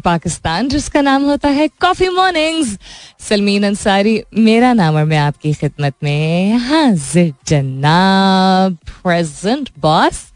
[0.00, 2.78] पाकिस्तान जिसका नाम होता है कॉफ़ी मॉर्निंग्स
[3.20, 10.32] सलमीन अंसारी, मेरा नाम और मैं आपकी खिदमत में हाजिर, जनाब प्रेजेंट बॉस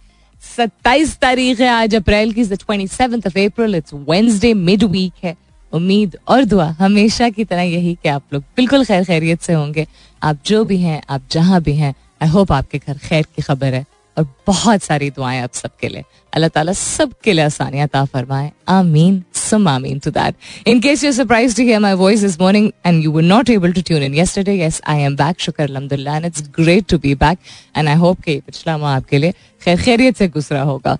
[0.56, 5.36] सत्ताईस तारीख है, आज अप्रैल की twenty seven of April it's Wednesday mid week है।
[5.72, 9.86] उम्मीद और दुआ हमेशा की तरह यही कि आप लोग बिल्कुल खैर खैरियत से होंगे।
[10.22, 13.74] आप जो भी हैं, आप जहाँ भी हैं आई होप आपके घर खैर की खबर
[13.74, 13.84] है
[14.16, 19.22] और बहुत सारी दुआएँ आप सबके लिए। अल्लाह ताला सबके लिए आसानियाँ ता फरमाए। आमीन,
[19.34, 23.02] सम आमीन to that in case you surprise to hear my voice this morning and
[23.04, 26.26] you were not able to tune in yesterday yes I am back शुक्र अल्हम्दुलिल्लाह and
[26.26, 27.38] it's great to be back
[27.76, 30.92] and I hope कि पिछला माह आपके लिए खैर खैरियत से गुजरा होगा।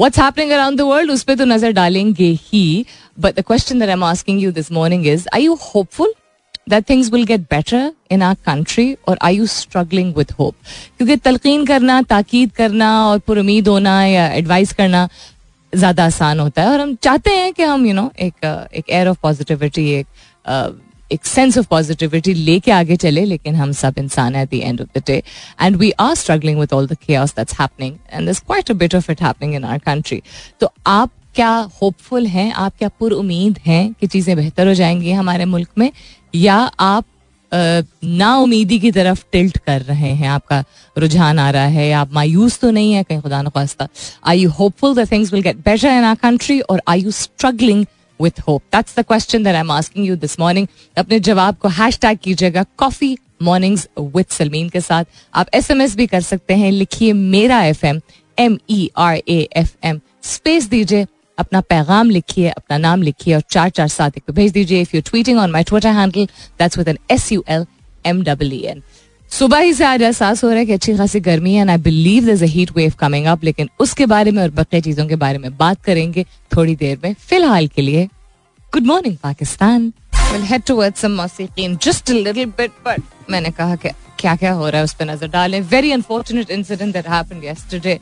[0.00, 2.84] What's happening around the world उस पर तो नज़र डालेंगे ही
[3.20, 6.14] but the question that I am asking you this morning is are you hopeful
[6.68, 10.56] that things will get better in our country or are you struggling with hope?
[10.98, 15.08] क्योंकि तलकीन करना ताकीद करना और पुरुद होना या एडवाइस करना
[15.72, 18.68] ज़्यादा आसान होता है और हम चाहते हैं कि हम यू you नो know, एक
[18.74, 20.06] एक एयर ऑफ़ पॉजिटिविटी एक
[21.12, 24.80] एक सेंस ऑफ़ पॉजिटिविटी लेके आगे चले लेकिन हम सब इंसान है at the end
[24.80, 25.22] of the day
[25.62, 28.94] and we are struggling with all the cares that's happening and this quite a bit
[28.94, 30.22] of it happening in our country
[30.60, 31.50] तो आप क्या
[31.82, 32.52] होपफुल हैं?
[32.52, 35.90] आप क्या पुर उम्मीद हैं कि चीज़ें बेहतर हो जाएँगी हमारे मुल्क में?
[36.34, 37.04] या आप
[38.04, 40.28] ना उम्मीदी की तरफ़ टिल्ट कर रहे हैं?
[40.28, 40.62] आपका
[40.96, 43.02] रुझान आ रहा है, आप मायूस तो नहीं है?
[43.02, 43.88] कहीं खुदा नखास्ता।
[44.26, 47.84] I you hopeful the things will get better in our country और I you struggling
[48.20, 51.68] with hope that's the question that I am asking you this morning अपने जवाब को
[51.68, 55.04] हैश टैग कीजिएगा कॉफ़ी मॉर्निंग्स विथ सलमीन के साथ।
[55.34, 58.00] आप S M S भी कर सकते हैं, लिखिए मेरा F M
[58.38, 61.06] M E R A F M space दीजिए
[61.38, 64.96] अपना पैगाम लिखिए अपना नाम लिखिए और चार चार सात एक पे भेज दीजिए। If
[64.96, 66.26] you tweeting on my Twitter handle
[66.58, 67.66] that's with N S U L
[68.06, 68.82] M W N
[69.30, 71.78] सुबह ही से आज एहसास हो रहा है कि अच्छी खासी गर्मी है and I
[71.78, 75.38] believe there heat wave coming up लेकिन उसके बारे में और बकरे चीज़ों के बारे
[75.38, 76.24] में बात करेंगे
[76.56, 78.04] थोड़ी देर में फ़िलहाल के लिए।
[78.72, 79.92] Good morning Pakistan
[80.28, 83.88] We'll head towards some मौसीकीन just a little bit, but मैंने कहा कि
[84.18, 87.96] क्या क्या हो रहा है उस पर नज़र डालें। Very unfortunate incident that happened yesterday.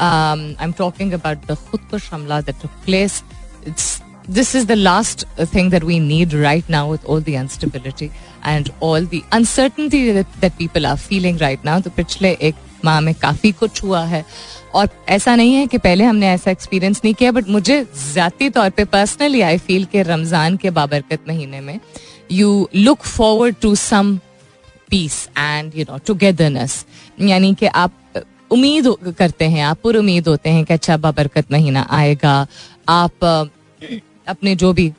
[0.00, 3.22] Um, I'm talking about the Khudkush Hamla that took place.
[3.64, 8.10] It's this is the last thing that we need right now with all the instability
[8.44, 11.80] and all the uncertainty that, that people are feeling right now.
[11.80, 14.24] तो पिछले एक माह में काफ़ी कुछ हुआ है
[14.74, 17.82] और ऐसा नहीं है कि पहले हमने ऐसा एक्सपीरियंस नहीं किया बट मुझे
[18.12, 21.78] ज़्यादा तौर पे पर्सनली आई फील कि रमज़ान के बाबरकत महीने में
[22.32, 24.16] you look forward to some
[24.90, 26.84] peace and you know togetherness
[27.20, 27.92] यानी कि आप
[28.50, 32.46] उम्मीद करते हैं आप, पुर उम्मीद होते हैं कि अच्छा बाबरकत महीना आएगा।
[32.88, 33.24] आप
[34.28, 34.92] अपने जो भी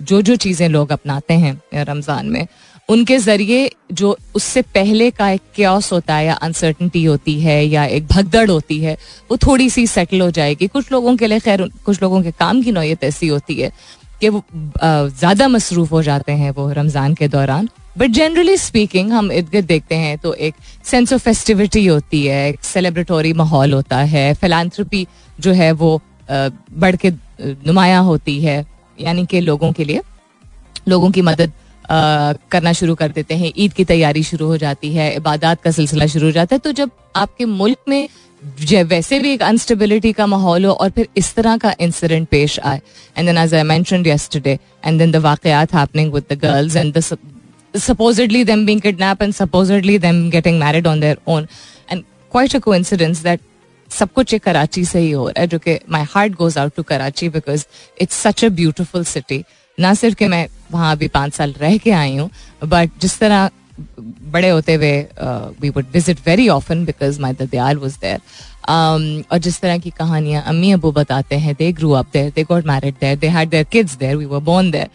[0.00, 2.46] जो जो चीज़ें लोग अपनाते हैं रमज़ान में,
[2.88, 7.84] उनके ज़रिए जो उससे पहले का एक क्योस होता है या अनसर्टनटी होती है या
[7.86, 8.96] एक भगदड़ होती है,
[9.30, 12.62] वो थोड़ी सी सेटल हो जाएगी। कुछ लोगों के लिए खैर, कुछ लोगों के काम
[12.62, 13.70] की नौयत ऐसी होती है
[14.20, 14.42] कि वो
[14.84, 17.68] ज़्यादा मसरूफ़ हो जाते हैं वो रमज़ान के दौरान।
[17.98, 22.48] बट जनरली स्पीकिंग हम इर्द गिर्द देखते हैं तो एक सेंस ऑफ़ फेस्टिविटी होती है,
[22.48, 25.06] एक सेलिब्रेटरी माहौल होता है फिलानथ्रपी
[25.38, 26.00] जो है वो
[26.30, 27.10] बढ़ के
[27.66, 28.64] नुमाया होती है,
[28.98, 30.00] यानी कि लोगों के लिए।
[30.88, 31.52] लोगों की मदद
[32.52, 36.06] करना शुरू कर देते हैं, ईद की तैयारी शुरू हो जाती है, इबादत का सिलसिला
[36.06, 38.08] शुरू हो जाता है तो जब आपके मुल्क में
[38.42, 42.80] वैसे भी एक अनस्टेबिलिटी का माहौल हो और फिर इस तरह का इंसिडेंट पेश आए।
[43.16, 46.94] And then as I mentioned yesterday and then the वाकयात happening with the girls and
[46.94, 47.00] the
[47.74, 51.48] supposedly them being kidnapped and supposedly them getting married on their own.
[51.88, 53.40] And quite a coincidence that
[53.90, 56.72] सब कुछ एक कराची से ही हो रहा है, जो कि my heart goes out
[56.76, 57.64] to Karachi because
[58.00, 59.42] it's such a beautiful city
[59.78, 62.30] ना सिर्फ़ कि मैं वहाँ अभी पाँच साल रह के आई हूँ
[62.64, 63.50] बट जिस तरह
[64.32, 65.00] बड़े होते हुए
[65.60, 68.20] we would visit very often because my Dayal was there
[68.68, 72.66] और जिस तरह की कहानियाँ अम्मी अबू बताते हैं they grew up there they got
[72.66, 74.88] married there they had their kids there we were born there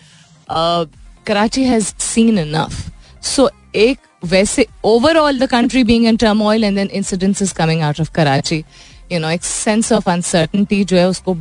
[1.27, 2.81] Karachi has seen enough
[3.25, 8.11] so एक वैसे overall the country being in turmoil and then incidents coming out of
[8.15, 8.63] Karachi
[9.11, 11.33] you know एक sense of uncertainty जो है उसको,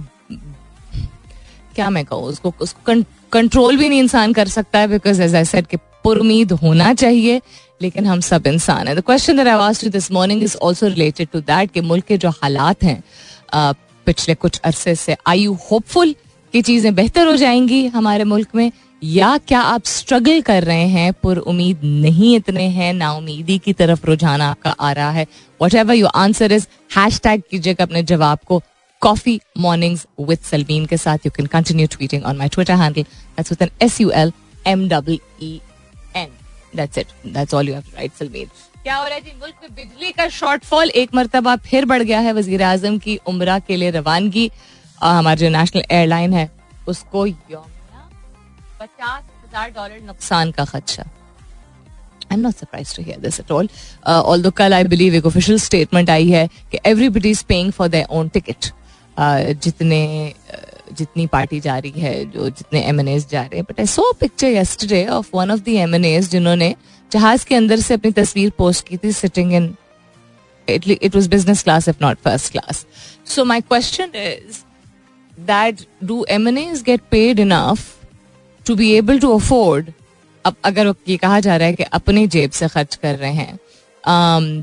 [1.74, 3.02] क्या मैं कहूँ, उसको उसको
[3.32, 7.40] कंट्रोल भी नहीं इंसान कर सकता है बिकॉज़ एज आई सेड कि पुरुद होना चाहिए,
[7.82, 11.28] लेकिन हम सब इंसान है। The question that I asked this morning is also related
[11.32, 13.02] to that कि मुल्क के जो हालात हैं
[14.06, 16.14] पिछले कुछ अरसे से आई यू होपफुल
[16.54, 18.70] कि चीज़ें बेहतर हो जाएँगी हमारे मुल्क में?
[19.04, 21.12] या क्या आप स्ट्रगल कर रहे हैं?
[21.12, 25.26] पुर उम्मीद नहीं इतने हैं, ना उम्मीदी की तरफ़ रुझान आपका आ रहा है।
[25.74, 26.66] Whatever you answer is
[26.96, 28.62] hash tag कीजिएगा अपने जवाब को।
[29.02, 34.00] कॉफ़ी मॉर्निंग्स विद सलमीन के साथ। You can continue tweeting on my Twitter handle S
[34.00, 34.32] U L
[34.66, 35.60] M W E
[36.16, 36.30] N
[36.76, 38.48] that's it that's all you have right Salmeen
[38.82, 39.32] क्या हो रहा है जी?
[39.40, 43.58] मुल्क में बिजली का शॉर्टफॉल एक मरतबा फिर बढ़ गया है। वज़ीर आज़म की उम्र
[43.68, 44.50] के लिए रवानगी।
[45.02, 46.50] हमारी जो नेशनल एयरलाइन है,
[46.88, 47.26] उसको
[48.84, 51.02] पचास हज़ार डॉलर नुकसान का खदशा।
[52.32, 52.36] आई
[54.06, 54.72] ऑल कल
[55.14, 55.26] एक
[55.60, 58.70] स्टेटमेंट आई है कि everybody is for their own ticket
[59.64, 60.00] जितने
[60.92, 63.86] जितनी पार्टी जा रही है, जो जितने एम एन एज जा रहे हैं। But I
[63.86, 66.74] saw picture yesterday of one of the M N As जिन्होंने
[67.12, 69.74] जहाज़ के अंदर से अपनी तस्वीर पोस्ट की थी sitting in
[70.68, 72.84] it was business class if not first class
[73.34, 74.62] so my question is
[75.40, 77.93] that do M N As get paid enough
[78.66, 79.90] to be able to afford
[80.44, 83.58] अब अगर ये कहा जा रहा है कि अपनी जेब से खर्च कर रहे हैं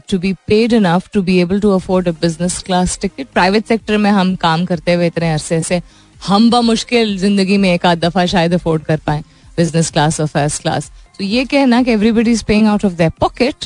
[0.09, 3.97] to be paid enough to be able to afford a business class ticket private sector
[3.97, 5.81] में हम काम करते हुए इतने अरसे से
[6.21, 9.23] हम ब मुश्किल ज़िंदगी में एक आध दफ़ा शायद अफोर्ड कर पाए
[9.57, 13.11] बिज़नेस क्लास और फ़र्स्ट क्लास तो ये कहना कि everybody is paying out of their
[13.19, 13.65] pocket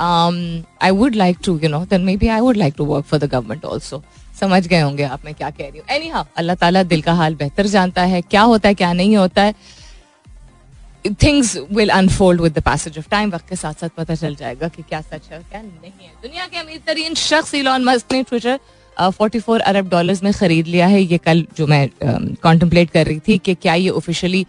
[0.00, 3.24] I would like to you know then maybe I would like to work for the
[3.24, 4.02] government also
[4.40, 7.12] समझ गए होंगे आप मैं क्या कह रही हूँ। एनी हाँ अल्लाह ताला दिल का
[7.14, 9.54] हाल बेहतर जानता है। क्या होता है, क्या नहीं होता है?
[11.22, 14.68] Things will unfold with the passage of time वक्त के साथ साथ पता चल जाएगा
[14.68, 18.22] कि क्या सच है क्या नहीं है। दुनिया के अमीर तरीन शख्स इलॉन मस्क ने
[18.22, 18.58] ट्विटर
[18.96, 21.88] फोर्टी फोर अरब डॉलर्स में खरीद लिया है। ये कल जो मैं
[22.42, 24.44] कॉन्टम्पलेट कर रही थी कि क्या ये ऑफिशियली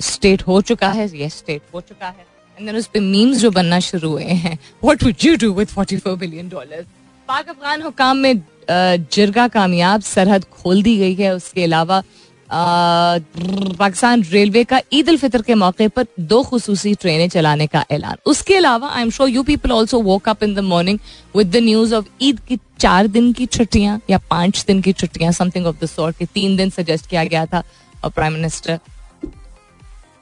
[0.00, 2.26] स्टेट हो चुका है। ये स्टेट हो चुका है।
[2.58, 5.68] एंड देन उस पे मीम्स जो बनना शुरू हुए हैं। What would you do with
[5.68, 6.86] 44 billion dollars
[7.28, 12.02] Pak Afghan हुकाम में जिरगा कामयाब सरहद खोल दी गई है। उसके अलावा
[12.50, 18.16] पाकिस्तान रेलवे का ईद उल फितर के मौके पर दो खसूसी ट्रेनें चलाने का ऐलान।
[18.26, 20.98] उसके अलावा I am sure you people also woke up in the morning
[21.36, 25.32] with the news of Eid की चार दिन की छुट्टियाँ या पाँच दिन की छुट्टियाँ
[25.32, 27.62] समथिंग ऑफ़ द सॉर्ट के तीन दिन सजेस्ट किया गया था।
[28.04, 28.78] और prime minister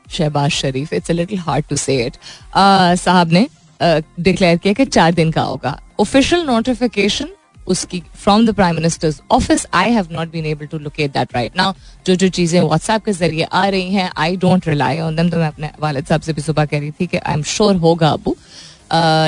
[0.08, 2.16] Shehbaz Sharif it's a little hard to say it
[2.56, 3.46] साहब ने
[3.80, 7.28] डिक्लेयर किया कि चार दिन का होगा। ऑफिशियल नोटिफिकेशन
[7.66, 11.56] उसकी from the prime minister's office I have not been able to locate that right
[11.56, 11.72] now
[12.06, 15.38] जो जो चीज़ें व्हाट्सएप के ज़रिए आ रही हैं I don't rely on them तो
[15.38, 18.10] मैं अपने वालिद साहब से भी सुबह कह रही थी कि आई एम श्योर होगा
[18.10, 18.36] अबू।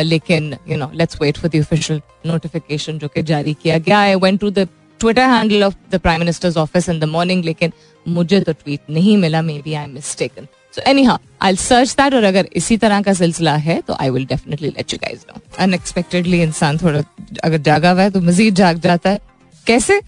[0.04, 4.14] लेकिन you know let's wait for the official notification जो कि जारी किया गया I
[4.24, 4.68] went to the
[5.00, 7.72] Twitter handle of the prime minister's office in the morning लेकिन
[8.06, 10.46] मुझे तो ट्वीट नहीं मिला maybe I am mistaken
[10.76, 14.24] so anyhow I search that और अगर इसी तरह का सिलसिला है तो I will
[14.26, 17.02] definitely let you guys know unexpectedly इंसान थोड़ा,
[17.44, 19.18] अगर जागा हुआ है तो मजीद जाग जाता है।
[19.66, 20.00] कैसे?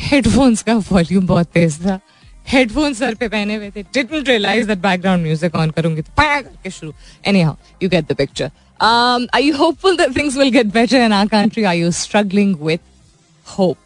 [0.00, 1.98] हेडफोन्स का वॉल्यूम बहुत तेज था।
[2.48, 6.40] हेडफोन सर पे पहने हुए थे। Didn't realize that background music on करूँगी तो पाया
[6.40, 6.92] करके शुरू।
[7.42, 8.50] Anyhow you get the picture
[9.34, 12.78] I you hopeful that things will get better in our country are you struggling with
[13.46, 13.76] hope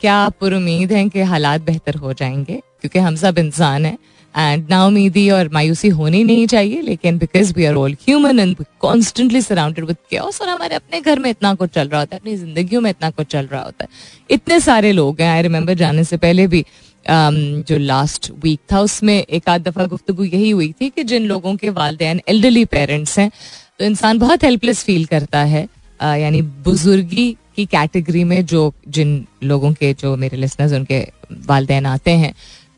[0.00, 2.54] क्या आप उम्मीद है कि हालात बेहतर हो जाएँगे?
[2.80, 3.96] क्योंकि हम सब इंसान हैं।
[4.36, 9.42] एंड नाउमीदी और मायूसी होनी नहीं चाहिए लेकिन because we are all human and constantly
[9.42, 12.36] surrounded with chaos और हमारे अपने घर में इतना कुछ चल रहा होता है अपनी
[12.36, 13.88] ज़िंदगी में इतना कुछ चल रहा होता है।
[14.30, 16.64] इतने सारे लोग हैं आई रिमेम्बर जाने से पहले भी
[17.00, 21.26] Um, जो लास्ट वीक था उसमें एक आध दफ़ा गुफ्तु यही हुई थी कि जिन
[21.26, 23.30] लोगों के वालदेन एल्डरली पेरेंट्स हैं
[23.78, 29.26] तो इंसान बहुत हेल्पलेस फील करता है uh, यानी बुजुर्गी की कैटेगरी में जो जिन
[29.44, 31.08] लोगों के जो मेरे लिसनर्स उनके
[31.46, 32.34] वालदेन आते हैं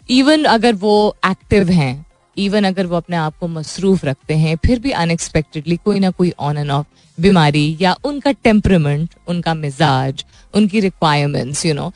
[0.09, 0.95] इवन अगर वो
[1.27, 2.05] एक्टिव हैं
[2.37, 6.33] इवन अगर वो अपने आप को मसरूफ रखते हैं, फिर भी अनएक्सपेक्टेडली कोई ना कोई
[6.41, 6.87] ऑन एंड ऑफ़
[7.19, 11.93] बीमारी या उनका टेम्परमेंट उनका मिजाज, उनकी requirements you know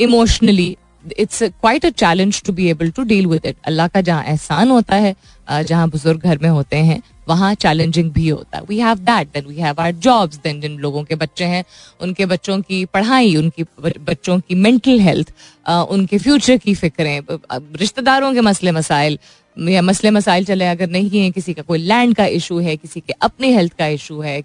[0.00, 0.76] emotionally
[1.18, 4.70] it's quite a challenge to be able to deal with it अल्लाह का जहाँ एहसान
[4.70, 5.14] होता है
[5.48, 9.46] जहाँ बुज़ुर्ग घर में होते हैं वहाँ चैलेंजिंग भी होता है। We have that then
[9.46, 11.64] we have our jobs then जिन लोगों के बच्चे हैं,
[12.00, 15.32] उनके बच्चों की पढ़ाई, उनकी बच्चों की मेंटल हेल्थ
[15.66, 17.20] उनके फ्यूचर की फिक्रें
[17.76, 19.18] रिश्तेदारों के मसले मसाइल,
[19.56, 23.00] या मसले मसाइल चले, अगर नहीं है, किसी का कोई लैंड का इशू है, किसी
[23.00, 24.42] के अपने हेल्थ का इशू है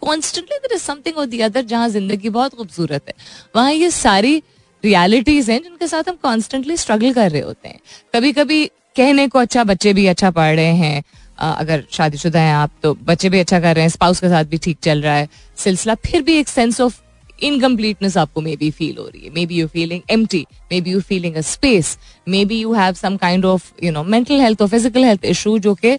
[0.00, 3.14] कॉन्स्टेंटली देर इज़ समथिंग और दी अदर जहाँ ज़िंदगी बहुत खूबसूरत है।
[3.56, 4.42] वहाँ ये सारी
[4.84, 7.78] रियलिटीज हैं, जिनके साथ हम कॉन्स्टेंटली स्ट्रगल कर रहे होते हैं।
[8.14, 8.64] कभी कभी
[8.96, 11.02] कहने को अच्छा बच्चे भी अच्छा पढ़ रहे हैं
[11.40, 14.58] अगर शादीशुदा हैं आप तो बच्चे भी अच्छा कर रहे हैं स्पाउस के साथ भी
[14.58, 15.28] ठीक चल रहा है।
[15.58, 17.00] सिलसिला फिर भी एक सेंस ऑफ़
[17.38, 20.46] इनकम्प्लीटनेस आपको मे बी फील हो रही है। Maybe you feeling empty
[20.80, 21.96] maybe you feeling a space
[22.44, 25.74] maybe you have some kind of you know mental health और फ़िज़िकल हेल्थ इशू जो
[25.74, 25.96] कि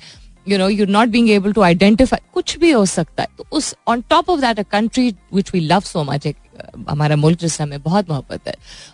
[0.47, 3.73] you know you not being able to identify कुछ भी हो सकता है। तो उस
[3.87, 6.27] on top of that a country which we love so much
[6.89, 8.53] हमारा मुल्क जिससे हमें बहुत मोहब्बत है,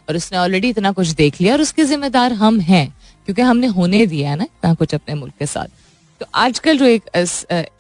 [0.10, 2.88] और उसने ऑलरेडी इतना कुछ देख लिया, और उसके जिम्मेदार हम हैं,
[3.28, 5.68] क्योंकि हमने होने दिया है ना, इतना कुछ अपने मुल्क के साथ।
[6.22, 7.10] तो आजकल जो एक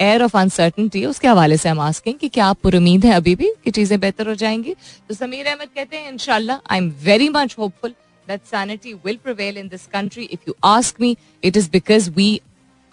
[0.01, 3.35] एयर ऑफ़ अनसर्टनटी है उसके हवाले से हम आस्कें कि क्या आप पुरुद है अभी
[3.35, 4.75] भी कि चीज़ें बेहतर हो जाएँगी
[5.09, 7.93] तो समीर अहमद कहते हैं इनशाला I am very much hopeful
[8.27, 10.25] that sanity will prevail in this country.
[10.29, 12.41] If you ask me, it is because we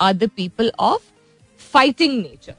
[0.00, 1.00] are the people of
[1.74, 2.54] fighting nature.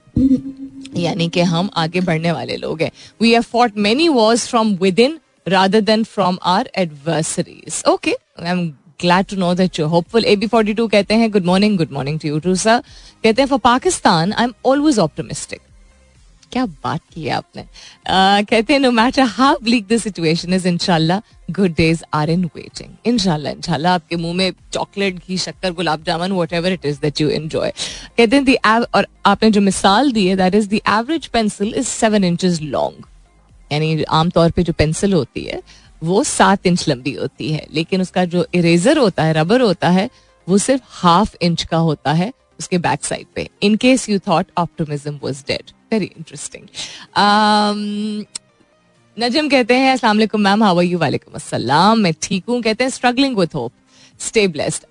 [0.95, 5.19] यानी कि हम आगे बढ़ने वाले लोग हैं we have fought many wars from within
[5.47, 8.67] rather than from our adversaries okay I am
[8.99, 10.21] glad to know that you're hopeful.
[10.23, 12.81] AB42 कहते हैं good morning, good morning to you too, sir.
[13.23, 15.61] कहते हैं for Pakistan, I'm always optimistic.
[16.51, 20.67] क्या बात की है आपने uh, कहते हैं no matter how bleak the situation is
[20.67, 21.21] इनशाला
[21.51, 26.31] good days are in waiting इनशाला इनशाला आपके मुँह में चॉकलेट घी शक्कर gulab jamun
[26.53, 27.71] whatever it is that you enjoy
[28.17, 32.23] कहते हैं और आपने जो मिसाल दी है that is the average pencil is seven
[32.23, 33.05] inches long
[33.71, 35.61] यानी आमतौर पर जो पेंसिल होती है
[36.05, 40.09] वो सात इंच लंबी होती है, लेकिन उसका जो इरेजर होता है रबर होता है,
[40.47, 44.45] वो सिर्फ़ हाफ़ इंच का होता है उसके बैक साइड पे in case you thought
[44.57, 46.67] optimism was dead very interesting
[49.17, 52.83] Najam कहते हैं अस्सलाम वालेकुम मैम हाउ आर यू वालेकुम अस्सलाम मैं ठीक हूँ, कहते
[52.83, 53.71] हैं struggling with hope
[54.19, 54.85] stay blessed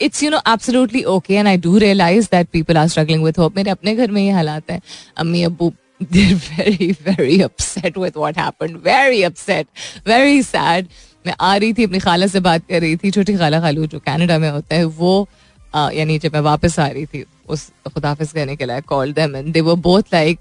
[0.00, 3.56] it's you know absolutely okay and I do realize that people are struggling with hope
[3.56, 4.80] मेरे अपने घर में ये हालात हैं।
[5.16, 5.72] अम्मी, Abu
[6.10, 8.78] they're very very upset with what happened.
[8.80, 9.66] Very upset.
[10.06, 10.88] Very sad.
[11.26, 13.98] मैं आ रही थी, अपनी खाला से बात कर रही थी, छोटी खाला खालू जो
[13.98, 15.28] कनाडा में होता है, वो
[15.74, 19.52] यानी जब मैं वापस आ रही थी, उस खुदाफिज कहने के लिए call them and
[19.52, 20.38] they were both like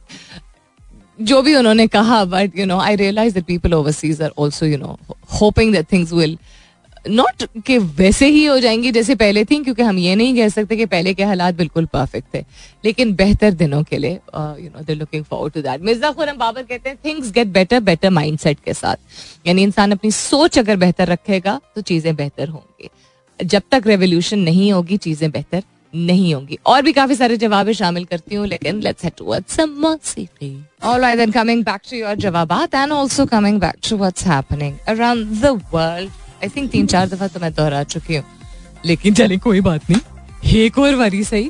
[1.21, 4.77] जो भी उन्होंने कहा but you know I realize that people overseas are also you
[4.77, 4.97] know
[5.41, 6.37] hoping that things will
[7.05, 10.75] not कि वैसे ही हो जाएँगी जैसे पहले थी, क्योंकि हम ये नहीं कह सकते
[10.77, 12.43] कि पहले के हालात बिल्कुल परफेक्ट थे।
[12.83, 16.63] लेकिन बेहतर दिनों के लिए you know they looking forward to that Mirza Khurram Babar
[16.63, 21.07] कहते हैं things get better better mindset के साथ। यानी इंसान अपनी सोच अगर बेहतर
[21.07, 22.89] रखेगा तो चीज़ें बेहतर होंगी।
[23.39, 28.03] जब तक रेवोल्यूशन नहीं होगी, चीज़ें बेहतर नहीं होंगी। और भी काफ़ी सारे जवाब शामिल
[28.05, 32.75] करती हूँ, लेकिन let's head towards some मौसीकी alright then coming back to your जवाबात
[32.75, 36.09] and also coming back to what's happening around the world
[36.43, 38.23] I think तीन चार दफ़ा तो मैं दोहरा चुकी हूँ।
[38.85, 41.49] लेकिन चले कोई बात नहीं। एक और बारी सही।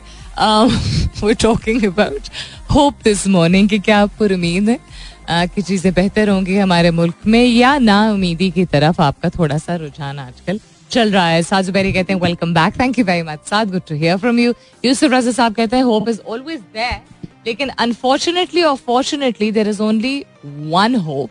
[1.42, 2.30] Talking about
[2.72, 4.80] hope this morning कि क्या आपको उम्मीद है?
[5.22, 9.58] Uh, कि चीज़ें बेहतर होंगी हमारे मुल्क में या ना उम्मीदी की तरफ़ आपका थोड़ा
[9.58, 10.60] सा रुझान आजकल
[10.92, 13.82] चल रहा है। साजु बेरी कहते हैं welcome back thank you very much Saad good
[13.90, 14.54] to hear from you
[14.86, 19.82] Yousuf Raza साहब कहते हैं होप इज़ ऑलवेज देयर लेकिन अनफॉर्चुनेटली और fortunately there is
[19.82, 21.30] only one hope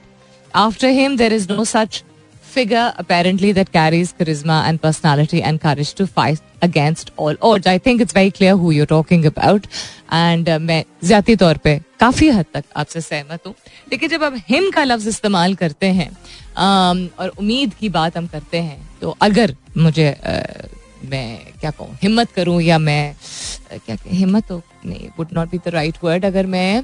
[0.54, 2.02] after him there is no such
[2.50, 7.66] figure apparently that carries charisma and personality and courage to fight against all odds.
[7.66, 9.66] I think it's very clear who you're talking about.
[10.10, 13.54] And uh, मैं ज़्यादा तौर पे काफ़ी हद तक आपसे सहमत हूँ
[13.92, 18.26] लेकिन जब हम हिम का लफ्ज इस्तेमाल करते हैं um, और उम्मीद की बात हम
[18.26, 20.68] करते हैं तो अगर मुझे uh,
[21.10, 25.58] मैं क्या कहूँ हिम्मत करूँ या मैं uh, क्या हिम्मत तो नहीं would not be
[25.58, 26.82] the right word अगर मैं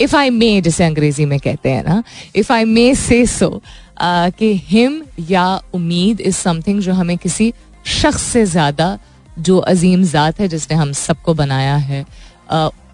[0.00, 2.02] इफ़ आई मे जिसे अंग्रेज़ी में कहते हैं ना
[2.36, 3.50] इफ़ आई मे से सो
[4.00, 7.52] कि हिम या उम्मीद इज़ समथिंग जो हमें किसी
[7.84, 8.98] शख्स से ज़्यादा
[9.38, 12.04] जो अजीम ज़ात है जिसने हम सबको बनाया है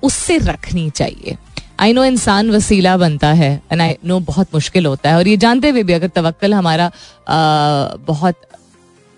[0.02, 1.36] उससे रखनी चाहिए।
[1.80, 5.36] आई नो इंसान वसीला बनता है एंड आई नो बहुत मुश्किल होता है। और ये
[5.36, 8.34] जानते हुए भी अगर तवक्ल हमारा uh, बहुत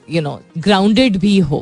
[0.08, 1.60] यू नो ग्राउंडेड भी हो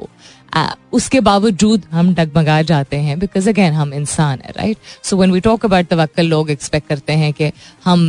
[0.57, 5.33] uh, उसके बावजूद हम डगमगा जाते हैं बिकॉज़ अगेन हम इंसान है right so when
[5.33, 7.51] we talk about तवक्ल लोग एक्सपेक्ट करते हैं कि
[7.85, 8.05] हम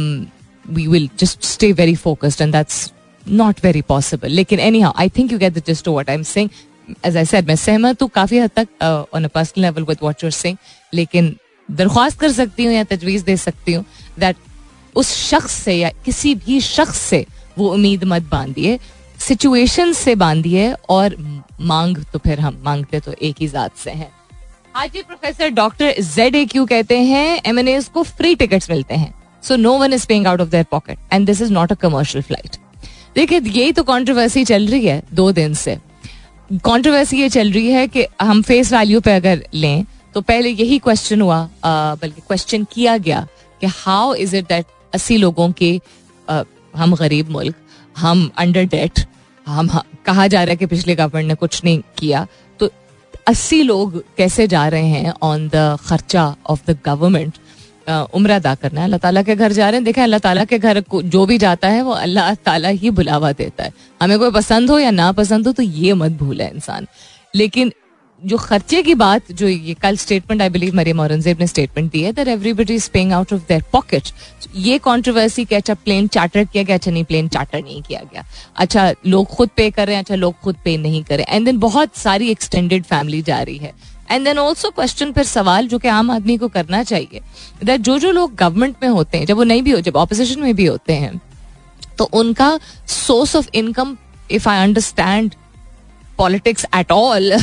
[0.68, 2.92] we will just stay very focused and that's
[3.26, 6.50] not very possible लेकिन anyhow I think you get the gist of what I'm saying
[7.04, 10.02] as I said मैं सहमत हूँ काफ़ी हद तक uh, on a personal level with
[10.02, 10.58] what you're saying
[10.94, 11.36] लेकिन
[11.70, 13.86] दरख्वास्त कर सकती हूँ या तजवीज़ दे सकती हूँ
[14.20, 14.36] that
[14.96, 17.26] उस शख्स से या किसी भी शख्स से
[17.58, 18.80] वो उम्मीद मत बांधिए
[19.20, 21.16] सिचुएशन से बांधिए और
[21.62, 24.12] मांग तो फिर हम मांगते तो एक ही जात से हैं
[24.76, 29.14] हाजी professor doctor Z A Q कहते हैं एम एन को फ्री टिकट्स मिलते हैं
[29.48, 32.24] so no one is paying out of their pocket and this is not a commercial
[32.24, 32.56] flight
[33.16, 35.78] देखिए यही तो कॉन्ट्रोवर्सी चल रही है दो दिन से।
[36.64, 40.78] कॉन्ट्रोवर्सी ये चल रही है कि हम फेस वैल्यू पे अगर लें तो पहले यही
[40.80, 43.26] क्वेश्चन हुआ बल्कि क्वेश्चन किया गया
[43.62, 45.80] कि हाउ इज़ इट दैट अस्सी लोगों के
[46.30, 46.42] आ,
[46.76, 47.56] हम गरीब मुल्क
[47.98, 49.00] हम अंडर डेट
[49.48, 49.68] हम
[50.06, 52.26] कहा जा रहा है कि पिछले गवर्नमेंट ने कुछ नहीं किया।
[52.60, 52.70] तो
[53.28, 57.38] अस्सी लोग कैसे जा रहे हैं ऑन द खर्चा ऑफ़ द गवर्नमेंट
[57.88, 60.60] उम्र अदा करना है। अल्लाह ताला के घर जा रहे हैं। देखें, अल्लाह ताला के
[60.60, 64.72] घर जो भी जाता है, वो अल्लाह ताला ही बुलावा देता है। हमें कोई पसंद
[64.72, 66.88] हो या ना पसंद हो तो ये मत भूले इंसान।
[67.36, 67.72] लेकिन
[68.22, 72.02] जो खर्चे की बात, जो ये कल statement I believe Maryam Aurangzeb ने स्टेटमेंट दी
[72.02, 74.10] है that everybody is paying out of their pocket
[74.58, 78.24] ये कंट्रोवर्सी कि अच्छा प्लेन चार्टर किया गया अच्छा नहीं प्लेन चार्टर नहीं किया गया।
[78.56, 81.58] अच्छा लोग खुद पे कर रहे हैं अच्छा लोग खुद पे नहीं करें एंड देन
[81.60, 83.74] बहुत सारी एक्सटेंडेड फैमिली जा रही है।
[84.12, 87.22] एंड देन ऑल्सो क्वेश्चन पर सवाल जो कि आम आदमी को करना चाहिए।
[87.64, 90.42] दैट जो जो लोग गवर्नमेंट में होते हैं, जब वो नहीं भी हो, जब ऑपोजिशन
[90.42, 91.20] में भी होते हैं
[91.98, 93.98] तो उनका source of income
[94.32, 95.36] if I understand
[96.18, 97.34] politics at all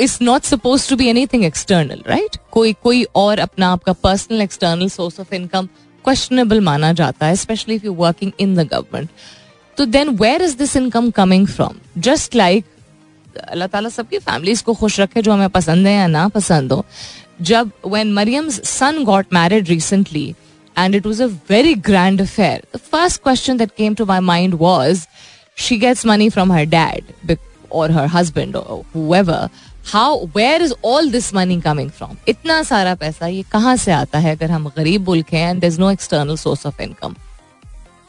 [0.00, 4.88] is not suppose to be anything external right कोई कोई और अपना आपका personal external
[4.88, 5.68] source of income
[6.04, 9.08] questionable माना जाता है specially if you working in the government
[9.78, 12.64] तो then where is this income coming from just like
[13.38, 16.84] अल्लाह ताला सबकी फैमिलीज़ को खुश रखे, जो हमें पसंद है या ना पसंद हो।
[17.40, 20.28] जब when Maryam son got married recently
[20.76, 24.54] and it was a very grand affair the first question that came to my mind
[24.60, 25.06] was
[25.58, 27.36] she gets money from her dad
[27.72, 28.56] और her husband
[28.94, 29.48] whoever.
[29.86, 34.18] How where is all this money coming from इतना सारा पैसा ये कहाँ से आता
[34.18, 37.14] है अगर हम गरीब मुल्क हैं and no external source of income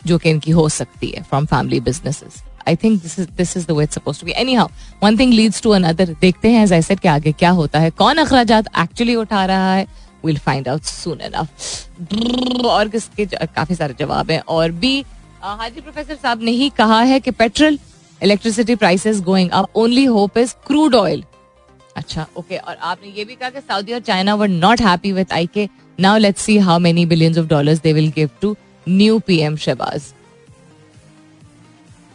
[0.06, 3.67] जो कि इनकी हो सकती है from family businesses I think this is this is
[3.67, 4.67] the way suppose to be anyhow
[5.03, 8.17] one thing leads to another देखते हैं एज आई कि आगे क्या होता है। कौन
[8.17, 9.88] अखराज एक्चुअली उठा रहा है?
[10.25, 15.03] Will find out soon enough और किसके काफ़ी सारे जवाब हैं। और बी
[15.43, 17.79] हाजी प्रोफेसर साहब ने ही कहा है कि petrol
[18.22, 21.24] electricity prices going up only hope is crude oil
[21.98, 25.32] अच्छा ओके और आपने ये भी कहा कि सऊदी और China were not happy with
[25.34, 25.67] I K
[26.00, 28.55] now let's see how many billions of dollars they will give to
[28.88, 30.13] new PM Shehbaz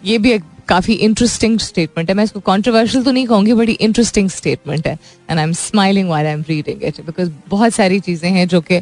[0.04, 4.28] ये भी एक काफ़ी इंटरेस्टिंग स्टेटमेंट है। मैं इसको कंट्रोवर्शियल तो नहीं कहूँगी बड़ी इंटरेस्टिंग
[4.30, 4.98] स्टेटमेंट है।
[5.30, 8.60] And I am smiling while I am reading it because बहुत सारी चीज़ें हैं जो
[8.60, 8.80] कि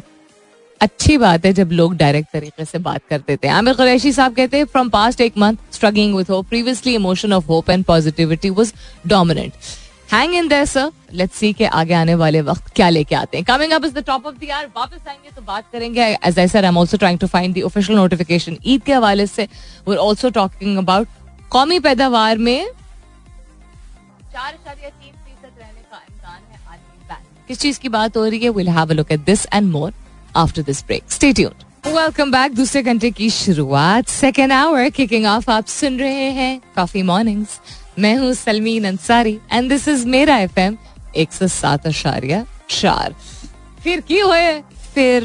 [0.81, 4.35] अच्छी बात है जब लोग डायरेक्ट तरीके से बात कर देते हैं। आमिर कुरैशी साहब
[4.35, 8.49] कहते हैं फ्रॉम पास्ट एक month struggling with hope previously emotion of hope and positivity
[8.49, 8.73] was
[9.07, 9.53] dominant
[10.11, 13.45] hang in there sir let's see के आगे आने वाले वक्त क्या लेके आते हैं।
[13.45, 16.47] Coming up is the top of the year वापस आएँगे तो बात करेंगे। As I
[16.47, 19.43] sir I am also trying to find the official notification Eid के हवाले से।
[19.87, 21.07] We are also talking about
[21.51, 22.69] कौमी पैदावार में
[24.33, 24.57] चार
[27.47, 28.49] किस चीज़ की बात हो रही है?
[28.49, 29.93] Will have a look at this and more
[30.35, 35.49] after this break stay tuned welcome back दूसरे घंटे की शुरुआत। सेकेंड आवर किकिंग ऑफ़
[35.51, 37.59] आप सुन रहे हैं कॉफ़ी मॉर्निंग्स
[37.99, 40.77] मैं हूँ Salmeen Ansari and this is मेरा एफ़ एम
[41.15, 43.15] एक सौ सात अशारिया चार।
[43.83, 44.59] फिर की हुए
[44.93, 45.23] फिर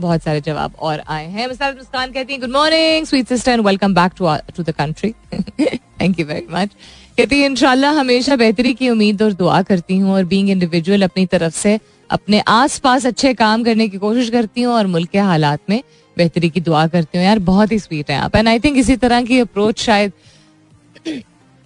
[0.00, 3.66] बहुत सारे जवाब और आए हैं। मिसाल मुस्कान कहती हैं good morning sweet sister and
[3.66, 5.12] welcome back to to the country
[5.60, 6.70] thank you very much
[7.18, 11.26] कहती है, इंशाल्लाह हमेशा बेहतरी की उम्मीद और दुआ करती हूँ और बींग इंडिविजुअल अपनी
[11.26, 11.78] तरफ़ से
[12.10, 15.82] अपने आस पास अच्छे काम करने की कोशिश करती हूँ और मुल्क के हालात में
[16.16, 18.96] बेहतरी की दुआ करती हूँ। यार, बहुत ही स्वीट है आप। एंड आई थिंक इसी
[18.96, 20.12] तरह की अप्रोच शायद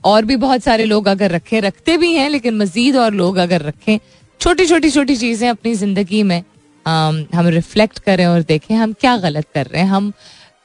[0.05, 3.63] और भी बहुत सारे लोग अगर रखें रखते भी हैं लेकिन मजीद और लोग अगर
[3.63, 3.99] रखें
[4.41, 6.43] छोटी छोटी छोटी चीज़ें अपनी ज़िंदगी में
[6.87, 10.13] आम, हम रिफ्लेक्ट करें और देखें हम क्या गलत कर रहे हैं। हम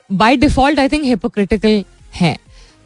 [0.10, 1.84] by default I think hypocritical
[2.15, 2.38] हैं।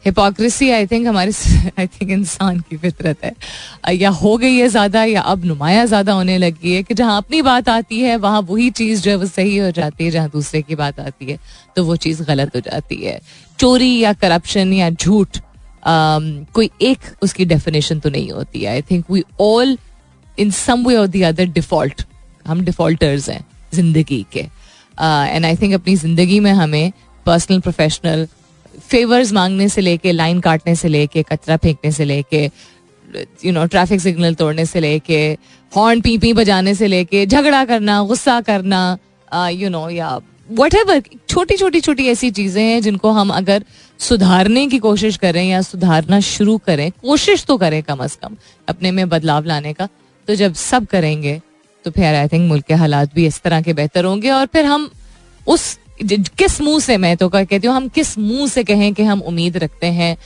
[0.04, 1.32] हिपोक्रेसी आई थिंक हमारे
[1.78, 6.12] आई थिंक इंसान की फितरत है। या हो गई है ज़्यादा या अब नुमाया ज़्यादा
[6.12, 9.26] होने लगी है कि जहाँ अपनी बात आती है वहाँ वही चीज़ जो है वो
[9.26, 11.38] सही हो जाती है जहाँ दूसरे की बात आती है
[11.76, 13.20] तो वो चीज़ गलत हो जाती है।
[13.58, 15.38] चोरी या करप्शन या झूठ
[15.82, 18.64] कोई एक उसकी डेफिनेशन तो नहीं होती.
[18.64, 19.76] I think we all
[20.38, 22.02] in some way और दी अदर डिफ़ॉल्ट
[22.46, 24.40] हम डिफॉल्टर्स हैं, ज़िंदगी के.
[24.40, 26.92] एंड आई थिंक अपनी ज़िंदगी में हमें
[27.26, 28.26] पर्सनल प्रोफेशनल
[28.80, 32.44] फेवर्स मांगने से लेके लाइन काटने से लेके, कचरा फेंकने से लेके
[33.44, 35.20] यू नो ट्रैफ़िक सिग्नल तोड़ने से लेके
[35.72, 38.98] हॉर्न पी पी बजाने से लेके, झगड़ा करना, गुस्सा करना
[39.50, 40.18] यू नो या
[40.58, 43.64] वट एवर छोटी छोटी छोटी ऐसी चीज़ें हैं जिनको हम अगर
[44.00, 48.36] सुधारने की कोशिश करें या सुधारना शुरू करें, कोशिश तो करें कम अज कम
[48.68, 49.88] अपने में बदलाव लाने का।
[50.28, 51.40] तो जब सब करेंगे
[51.84, 54.64] तो फिर आई थिंक मुल्क के हालात भी इस तरह के बेहतर होंगे और फिर
[54.64, 54.90] हम
[55.46, 59.20] उस किस मुँह से, मैं तो कहती हूँ, हम किस मुँह से कहें कि हम
[59.22, 60.16] उम्मीद रखते हैं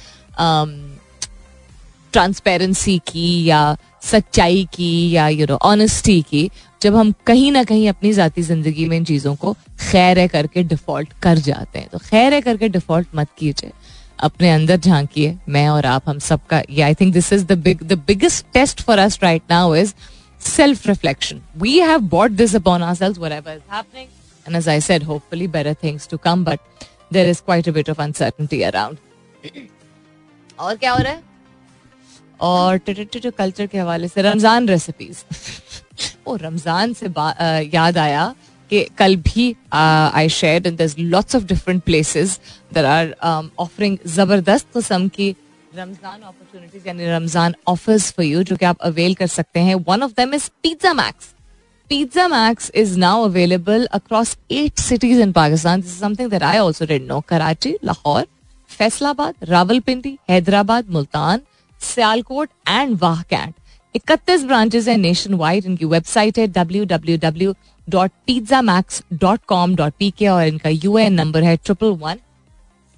[2.13, 6.49] ट्रांसपेरेंसी की या सच्चाई की या यू नो ऑनेस्टी की।
[6.85, 11.13] जब हम कहीं ना कहीं अपनी जाती ज़िंदगी में इन चीज़ों को खैर करके डिफ़ॉल्ट
[11.23, 13.71] कर जाते हैं तो खैर करके डिफ़ॉल्ट मत कीजिए।
[14.27, 17.83] अपने अंदर झांकिए मैं और आप हम सबका ये I think this is the big
[17.83, 19.95] the biggest test for us right now is
[20.41, 24.09] self reflection we have bought this upon ourselves whatever is happening
[24.47, 27.91] And as I said, hopefully better things to come, but there is quite a bit
[27.93, 28.99] of uncertainty around.
[30.59, 31.23] और क्या हो रहा है?
[32.41, 32.79] और
[33.39, 35.23] culture के हवाले से Ramzan recipes
[36.27, 37.07] ओ रमज़ान से
[37.77, 38.35] याद आया
[38.71, 42.39] कि कल भी I share and lots of different places
[42.75, 43.15] there are
[43.59, 45.35] offering ज़बरदस्त किस्म की
[45.77, 50.03] रमज़ान अपॉर्चुनिटीज़ यानी रमज़ान ऑफर्स फॉर यू जो कि आप अवेल कर सकते हैं। One
[50.03, 51.33] of them is Pizza Max
[51.91, 56.87] Pizza Max is now available across eight cities in Pakistan this something that I also
[56.87, 58.27] did no Karachi Lahore
[58.71, 61.41] Faisalabad Rawalpindi Hyderabad Multan
[61.81, 63.55] Sialkot and Wah Cantt
[63.95, 67.55] इकतीस branches हैं nationwide इनकी website है W W W
[67.89, 71.97] dot Pizza Max dot com dot P K और इनका U N number है triple
[72.01, 72.19] one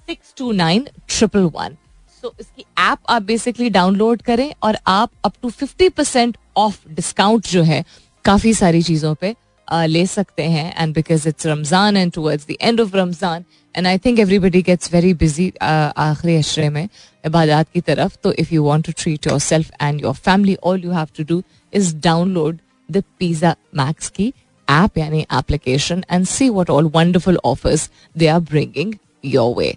[0.07, 1.77] six two nine triple one
[2.23, 7.47] so इसकी app आप basically download करें और आप up to fifty percent off discount
[7.47, 7.83] जो है,
[8.25, 9.35] काफ़ी सारी चीज़ों पे
[9.67, 10.73] ले सकते हैं.
[10.77, 13.43] And because it's Ramzan and towards the end of Ramzan
[13.77, 16.87] and I think everybody gets very busy आखिरी अशरे में
[17.23, 20.83] इबादत की तरफ़ तो if you want to treat your self and your family all
[20.83, 21.41] you have to do
[21.73, 22.59] is download
[22.89, 24.33] the Pizza Max की
[24.67, 28.93] app यानी application and see what all wonderful offers they are bringing
[29.25, 29.75] your way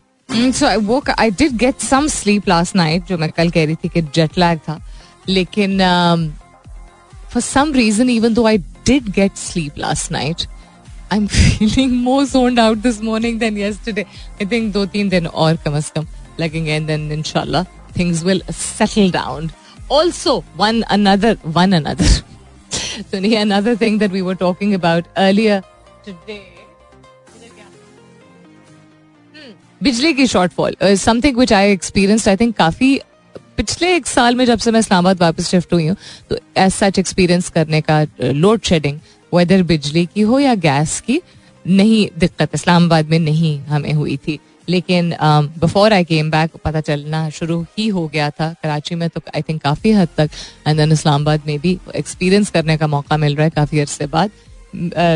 [0.53, 3.75] so I वो I did get some sleep last night जो मैं कल कह रही
[3.85, 4.79] थी कि जेट लैग था
[5.29, 5.79] लेकिन
[7.33, 10.47] for some reason even though I did get sleep last night
[11.13, 14.05] I am feeling more zoned out this morning then yesterday.
[14.41, 16.07] I think दो तीन दिन और कम अज कम
[16.41, 17.65] लगेंगे एंड देन इंशाल्लाह
[17.99, 19.51] things will settle down
[19.93, 22.23] also one another one another
[23.11, 25.61] सुनिए another thing that we were talking about earlier
[26.07, 26.41] today
[29.81, 32.99] बिजली की shortfall something which I experience I think काफ़ी
[33.61, 35.97] पिछले एक साल में जब से मैं इस्लामाबाद वापस शिफ्ट हुई हूँ
[36.31, 38.99] तो एज सच एक्सपीरियंस करने का लोड शेडिंग
[39.33, 41.21] वेदर बिजली की हो या गैस की,
[41.65, 45.15] नहीं दिक्कत, इस्लामाबाद में नहीं हमें हुई थी। लेकिन
[45.61, 49.43] बिफोर आई केम बैक पता चलना शुरू ही हो गया था। कराची में तो आई
[49.43, 50.31] थिंक काफ़ी हद तक
[50.67, 54.31] एंड देन इस्लामाबाद में भी एक्सपीरियंस करने का मौका मिल रहा है काफ़ी अरसे बाद।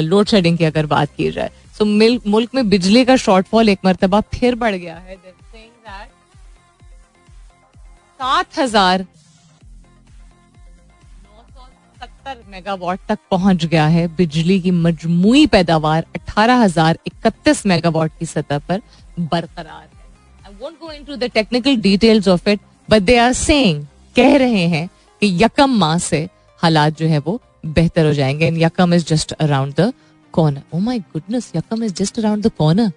[0.02, 4.20] लोड शेडिंग की अगर बात की जाए सो मुल्क में बिजली का शॉर्टफॉल एक मरतबा
[4.35, 5.16] फिर बढ़ गया है।
[8.24, 9.02] सात हज़ार।
[11.96, 18.26] सत्तर मेगावाट तक पहुँच गया है। बिजली की मजमुई पैदावार अठारह हज़ार इकतीस मेगावाट की
[18.26, 18.80] सतह पर
[19.18, 23.84] बरकरार है। I won't go into the technical details of it but they are saying
[24.16, 24.88] कह रहे हैं
[25.22, 26.28] कि यकम माह से
[26.60, 29.92] हालात जो है वो बेहतर हो जाएँगे। एंड यकम is just around the
[30.34, 32.92] corner oh my goodness यकम is just around the corner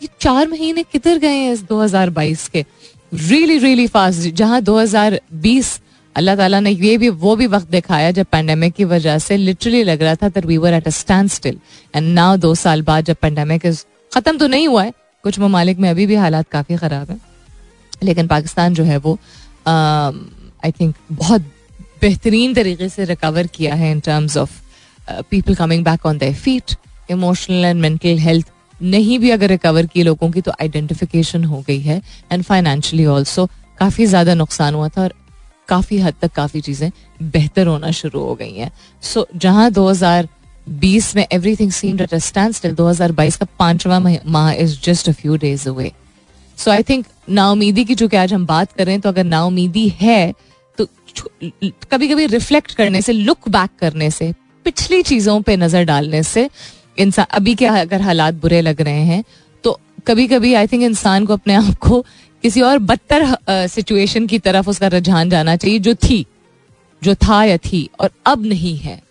[0.00, 2.64] ये चार महीने किधर गए हैं इस 2022 के?
[3.12, 5.68] रियली रियली फास्ट जहाँ 2020
[6.16, 9.82] अल्लाह ताला ने ये भी वो भी वक्त दिखाया जब पेंडेमिक की वजह से लिटरली
[9.82, 10.90] लग रहा था we were at a
[11.30, 11.58] standstill
[11.96, 13.66] and now दो साल बाद जब पेंडेमिक
[14.12, 14.92] खत्म तो नहीं हुआ है।
[15.24, 17.18] कुछ ममालिक में अभी भी हालात काफ़ी खराब है।
[18.02, 19.18] लेकिन पाकिस्तान जो है वो
[19.66, 21.42] आई um, थिंक बहुत
[22.02, 24.60] बेहतरीन तरीके से रिकवर किया है in terms of
[25.30, 26.76] people coming back on the feet
[27.10, 31.80] emotional and mental health नहीं भी अगर रिकवर की लोगों की तो आइडेंटिफिकेशन हो गई
[31.80, 35.14] है एंड फाइनेंशियली ऑल्सो काफ़ी ज़्यादा नुकसान हुआ था और
[35.68, 36.90] काफ़ी हद तक काफ़ी चीज़ें
[37.22, 38.70] बेहतर होना शुरू हो गई हैं।
[39.02, 42.18] सो so, जहाँ 2020 में everything seemed at a
[42.54, 45.92] standstill 2022 का पांचवा माह is just a few days away
[46.58, 50.34] so I think नाउमीदी की जो कि आज हम बात कर तो अगर नाउमीदी है
[50.78, 50.86] तो
[51.90, 54.32] कभी कभी रिफ्लेक्ट करने से लुक बैक करने से
[54.66, 56.48] पिछली चीज़ों पे नज़र डालने से
[56.98, 59.24] इंसान अभी के अगर हालात बुरे लग रहे हैं
[59.64, 62.06] तो कभी कभी आई थिंक इंसान को अपने आप को
[62.42, 66.26] किसी और बदतर सिचुएशन की तरफ़ उसका रुझान जाना चाहिए जो थी
[67.04, 69.02] जो था या थी और अब नहीं है।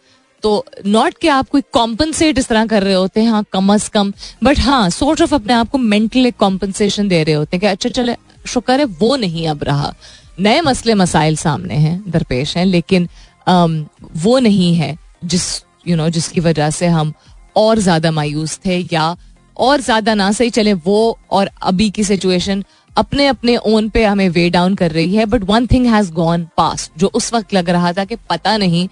[0.44, 3.88] तो नॉट कि आप कोई कॉम्पनसेट इस तरह कर रहे होते हैं हाँ कम अज
[3.88, 7.68] कम बट हाँ सोर्ट ऑफ़ अपने आप को मेंटल कॉम्पनसेशन दे रहे होते हैं कि
[7.68, 9.94] अच्छा चले शुक्र है वो नहीं अब रहा।
[10.40, 13.08] नए मसले मसाइल सामने हैं दरपेश हैं लेकिन
[13.50, 17.14] um, वो नहीं है जिस यू you नो know, जिसकी वजह से हम
[17.58, 19.16] और ज़्यादा मायूस थे या
[19.58, 22.64] और ज़्यादा ना सही चले वो और अभी की सिचुएशन
[22.96, 26.48] अपने अपने ओन पे हमें वे डाउन कर रही है but one thing has gone
[26.58, 28.88] past जो उस वक्त लग रहा था कि पता नहीं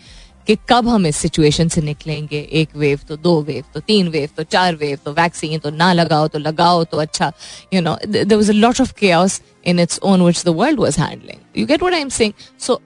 [0.47, 4.29] कि कब हम इस सिचुएशन से निकलेंगे। एक वेव तो दो वेव तो तीन वेव
[4.37, 7.31] तो चार वेव तो वैक्सीन तो ना लगाओ तो लगाओ तो अच्छा।
[7.73, 10.99] You know there was a lot of cares in its own which the world was
[11.01, 12.09] handling you get what I am
[12.59, 12.81] so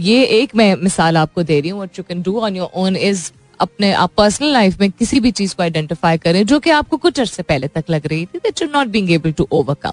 [0.00, 2.96] ये एक मैं मिसाल आपको दे रही हूँ what you can do on your own
[2.96, 6.96] is अपने आप पर्सनल लाइफ में किसी भी चीज़ को आइडेंटिफाई करें जो कि आपको
[6.96, 9.92] कुछ अरसे पहले तक लग रही थी that you not being able to overcome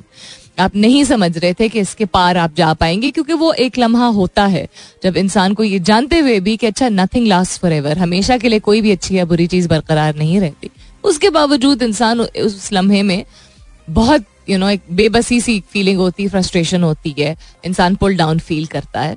[0.60, 4.08] आप नहीं समझ रहे थे कि इसके पार आप जा पाएँगे क्योंकि वो एक लम्हा
[4.08, 4.68] होता है।
[5.04, 8.50] जब इंसान को ये जानते हुए भी कि अच्छा नथिंग लास्ट फॉर एवर हमेशा के
[8.50, 10.70] लिए कोई भी अच्छी या बुरी चीज़ बरकरार नहीं रहती।
[11.04, 13.24] उसके बावजूद इंसान उस लम्हे में
[13.90, 17.96] बहुत यू you नो know, एक बेबसी सी फीलिंग होती है फ्रस्ट्रेशन होती है। इंसान
[17.96, 19.16] पुल डाउन फील करता है।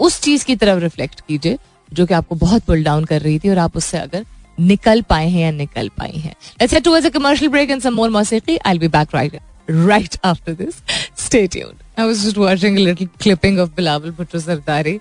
[0.00, 1.58] उस चीज़ की तरफ़ रिफ्लेक्ट कीजिए।
[1.92, 4.24] जो कि आपको बहुत पुल डाउन कर रही थी और आप उससे अगर
[4.58, 7.94] निकल पाए हैं या निकल पाई हैं let's head towards a commercial break and some
[7.94, 10.82] more मौसीकी I will be back right right after this.
[11.16, 11.82] Stay tuned.
[11.96, 15.00] I was just watching a little clipping of Bilawal Bhutto Sardari.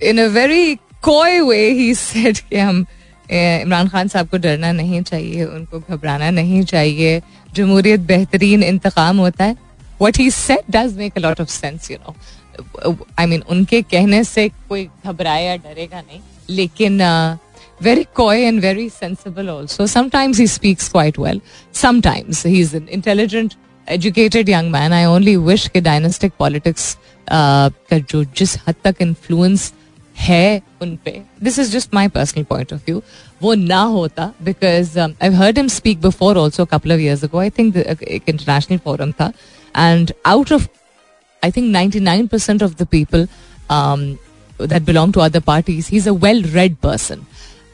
[0.00, 2.84] In a very coy way, he said कि हम
[3.28, 7.20] इमरान खान साहब को डरना नहीं चाहिए उनको घबराना नहीं चाहिए
[7.54, 9.56] जमहूरियत बेहतरीन इंतकाम होता है
[10.02, 12.14] what he said does make a lot of sense you know
[13.18, 17.02] I mean उनके कहने से कोई घबराए या डरेगा नहीं, लेकिन
[17.82, 21.40] very coy and very sensible also sometimes he speaks quite well
[21.74, 23.54] sometimes he is an intelligent
[23.88, 26.96] educated young man I only wish के डायनेस्टिक पॉलिटिक्स
[27.30, 29.72] का जो जिस हद तक इन्फ्लुंस
[30.16, 31.10] है उन पे
[31.42, 33.02] this is just my personal point of view
[33.42, 37.76] वो ना होता because I heard him speak before also couple of years I think
[37.76, 39.32] एक इंटरनेशनल फोरम था.
[39.74, 40.66] And out of
[41.43, 43.27] I think ninety nine percent of the people
[44.59, 45.87] that belong to other parties.
[45.87, 47.25] He's a well read person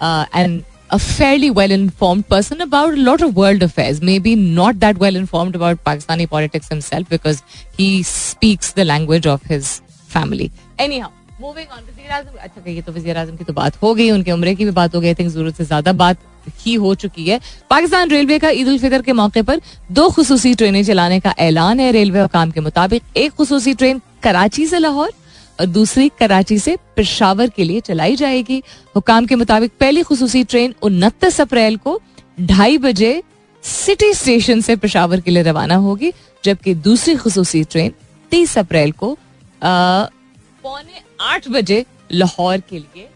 [0.02, 4.02] uh, and a fairly well informed person about a lot of world affairs.
[4.02, 7.43] Maybe not that well informed about Pakistani politics himself because
[7.78, 9.73] he speaks the language of his
[10.10, 10.52] family.
[10.80, 14.10] Anyhow, moving on वजीर आजम अच्छा ये तो वजीर आजम की तो बात हो गई
[14.12, 16.17] उनके उम्र की भी बात हो गई थिंक जरूरत से ज्यादा बात
[16.61, 19.61] ही हो चुकी है। पाकिस्तान रेलवे का ईद उल फितर के मौके पर
[19.92, 24.66] दो खसूसी ट्रेनें चलाने का ऐलान है। रेलवे हुकाम के मुताबिक एक खसूसी ट्रेन कराची
[24.66, 25.12] से लाहौर
[25.61, 28.62] और दूसरी कराची से पिशावर के लिए चलाई जाएगी।
[28.96, 32.00] हुकाम के मुताबिक पहली खसूसी ट्रेन उनतीस अप्रैल को
[32.40, 33.22] ढाई बजे
[33.64, 36.12] सिटी स्टेशन से पेशावर के लिए रवाना होगी,
[36.44, 37.92] जबकि दूसरी खसूसी ट्रेन
[38.33, 39.16] तीस अप्रैल को
[39.62, 43.09] पौने आठ बजे लाहौर के लिए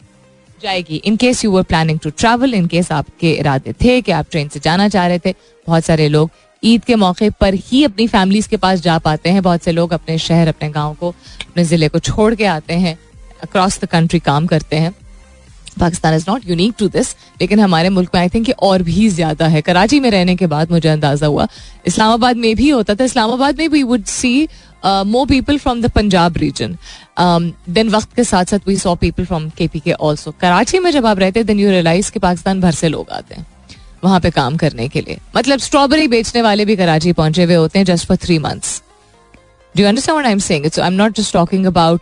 [0.62, 4.26] जाएगी। In case you were planning to travel in case आपके इरादे थे कि आप
[4.30, 5.34] ट्रेन से जाना चाह रहे थे,
[5.66, 6.30] बहुत सारे लोग
[6.62, 9.92] ईद के मौके पर ही अपनी फैमिलीज़ के पास जा पाते हैं। बहुत से लोग
[9.92, 12.98] अपने शहर, अपने गाँव को, अपने ज़िले को छोड़ के आते हैं
[13.42, 14.94] अक्रॉस द कंट्री काम करते हैं।
[15.80, 19.46] Pakistan is not unique to this लेकिन हमारे मुल्क में आई थिंक और भी ज़्यादा
[19.48, 21.46] है। कराची में रहने के बाद मुझे अंदाज़ा हुआ,
[21.86, 24.48] इस्लामाबाद में भी होता था। इस्लामाबाद में we would see
[24.84, 26.76] more people from the Punjab region
[27.20, 30.90] then वक्त के साथ साथ we saw people from K P K also Karachi में
[30.90, 33.46] जब आप रहते देन यू रियलाइज़ कि पाकिस्तान भर से लोग आते हैं
[34.04, 37.78] वहाँ पे काम करने के लिए। मतलब स्ट्रॉबेरी बेचने वाले भी कराची पहुँचे हुए होते
[37.78, 38.82] हैं just for three months
[39.74, 42.00] do you understand I am saying it's I am not just talking about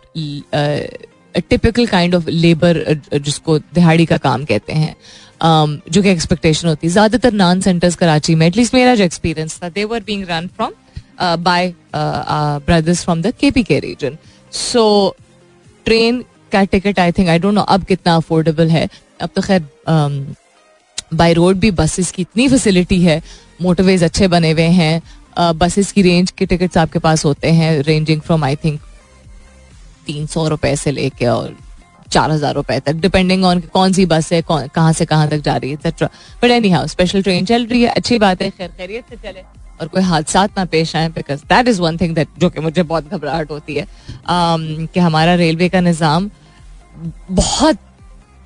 [1.49, 2.83] typical kind of labour
[3.15, 4.95] जिसको दिहाड़ी का काम कहते हैं।
[5.37, 9.59] Um, जो कि एक्सपेक्टेशन होती है। ज़्यादातर नॉन सेंटर्स कराची में एटलीस्ट मेरा जो एक्सपीरियंस
[9.63, 10.71] था they were being run from
[11.43, 14.17] by brothers from the K P K region
[14.51, 15.15] so
[15.85, 18.87] train का ticket I think I don't know अब कितना अफोर्डेबल है।
[19.21, 19.61] अब तो खैर
[21.13, 23.21] बाय um, रोड भी बसेस की इतनी फैसिलिटी है।
[23.61, 25.01] मोटरवेज अच्छे बने हुए हैं।
[25.37, 28.79] बसेस uh, की रेंज के टिकट्स आपके पास होते हैं रेंजिंग फ्रॉम आई थिंक
[30.05, 31.55] तीन सौ रुपए से लेके और
[32.11, 35.55] चार हज़ार रुपए तक डिपेंडिंग ऑन कौन सी बस है कहाँ से कहाँ तक जा
[35.55, 36.09] रही है etcetera
[36.43, 39.43] but anyhow special train चल रही है। अच्छी बात है। खैर खैरियत से चले।
[39.81, 42.83] और कोई हादसा ना पेश आए because that is one thing that जो कि मुझे
[42.83, 46.29] बहुत घबराहट होती है um, कि हमारा रेलवे का निज़ाम
[47.31, 47.77] बहुत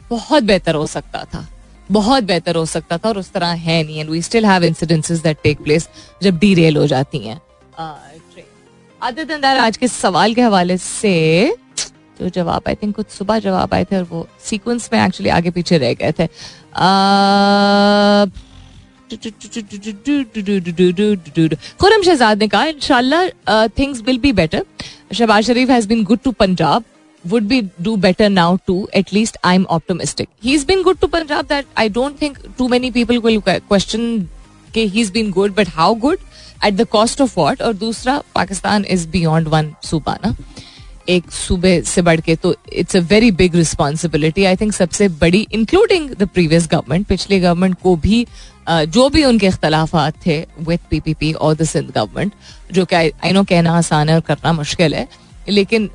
[0.09, 1.47] बहुत बेहतर हो सकता था
[1.89, 5.21] बहुत बेहतर हो सकता था और उस तरह है नहीं and we still have incidences
[5.23, 5.89] that take place
[6.23, 7.39] जब डी रेल हो जाती हैं
[9.01, 11.13] अदर देन दैट आज के सवाल के हवाले से
[12.21, 15.51] जो जवाब आई थिंक कुछ सुबह जवाब आए थे और वो सीक्वेंस में एक्चुअली आगे
[15.51, 16.27] पीछे रह गए थे।
[21.79, 23.27] खुरम शहजाद ने कहा इनशाला
[23.67, 24.65] things will be better
[25.13, 26.83] Shahbaz Sharif has been good to Punjab
[27.27, 31.07] would be do better now too at least I am optimistic he is good to
[31.07, 34.27] Punjab that I don't think too many people will question
[34.73, 36.17] के he is good but how good
[36.65, 40.35] at the cost of what और दूसरा, Pakistan is beyond one सूबा ना।
[41.09, 45.47] एक सूबे से बढ़ के तो it's a very big responsibility I think सबसे बड़ी
[45.51, 48.27] इंक्लूडिंग द प्रीवियस गवर्नमेंट पिछले गवर्नमेंट को भी
[48.71, 52.33] जो भी उनके अख्तलाफात थे विथ पी पी पी और द सिंध गवर्नमेंट
[52.73, 55.07] जो कि आई नो कहना आसान है और करना मुश्किल है,
[55.49, 55.89] लेकिन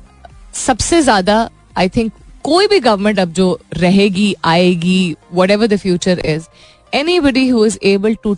[0.55, 2.11] सबसे ज़्यादा आई थिंक
[2.43, 5.15] कोई भी गवर्नमेंट अब जो रहेगी, आएगी
[5.51, 6.47] whatever the future is
[7.19, 8.33] anybody who is able to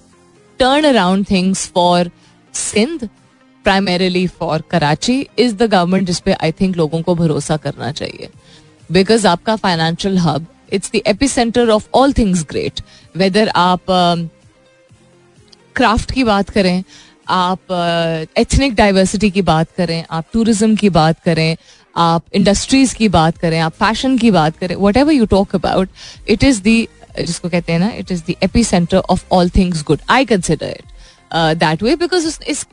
[0.59, 2.11] turn around things for
[2.53, 3.07] Sindh
[3.65, 8.29] primarily for Karachi is the government जिसपे आई थिंक लोगों को भरोसा करना चाहिए.
[8.89, 12.81] बिकॉज़ आपका financial hub it's the epicentre of all things great
[13.15, 13.81] whether आप
[15.75, 16.83] craft uh, की बात करें
[17.27, 17.71] आप
[18.37, 21.55] एथनिक uh, डाइवर्सिटी की बात करें आप टूरिज़्म की बात करें
[21.95, 25.89] आप इंडस्ट्रीज़ की बात करें आप फ़ैशन की बात करें whatever you talk about
[26.29, 26.77] it is the
[27.19, 31.57] जिसको कहते हैं ना it is the epicentre of all things good I consider it
[31.57, 32.65] that way because इस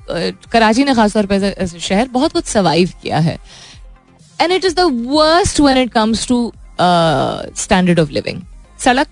[0.53, 3.39] कराची ने खासतौर पर शहर बहुत कुछ सर्वाइव किया है.
[4.41, 8.41] And it is the worst when it comes to standard of living
[8.79, 9.09] सड़क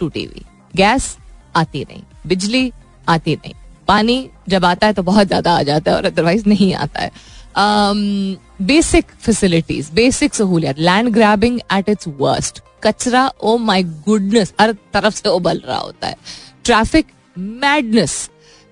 [0.00, 1.16] टूटी हुई गैस
[1.56, 2.72] आती नहीं बिजली
[3.06, 3.54] आती नहीं
[3.88, 7.10] पानी जब आता है तो बहुत ज़्यादा आ जाता है और अदरवाइज़ नहीं आता है
[8.62, 15.14] बेसिक फैसिलिटीज़ बेसिक सहूलियत land grabbing at its worst कचरा ओ माई गुडनेस हर तरफ़
[15.14, 16.16] से उबल रहा होता है
[16.64, 18.18] ट्रैफ़िक मैडनेस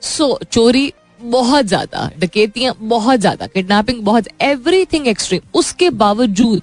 [0.03, 6.63] सो चोरी बहुत ज़्यादा डकेतियाँ बहुत ज़्यादा किडनैपिंग बहुत एवरीथिंग एक्सट्रीम उसके बावजूद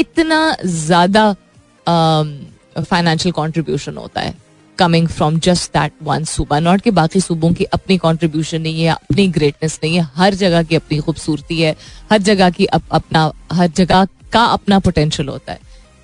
[0.00, 1.32] इतना ज़्यादा
[1.86, 4.34] फाइनेंशियल कॉन्ट्रीब्यूशन होता है
[4.78, 8.90] coming from just that one सूबा नॉट कि बाकी सूबों की अपनी कंट्रीब्यूशन नहीं है
[8.90, 11.74] अपनी ग्रेटनेस नहीं है हर जगह की अपनी खूबसूरती है
[12.10, 15.58] हर जगह की अप, अपना हर जगह का अपना पोटेंशियल होता है।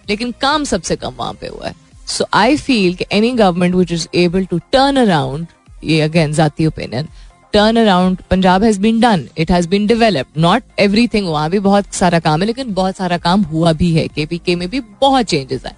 [0.08, 1.74] लेकिन काम सबसे कम वहाँ पे हुआ है।
[2.08, 5.46] सो आई फील कि any government which is able to turn around
[5.84, 7.08] ये अगेन जाती opinion
[7.52, 11.94] turn around Punjab has been done it has been developed not everything वहाँ भी बहुत
[11.94, 14.80] सारा काम है लेकिन बहुत सारा काम हुआ भी है। के पी के में भी
[14.80, 15.74] बहुत चेंजेस आए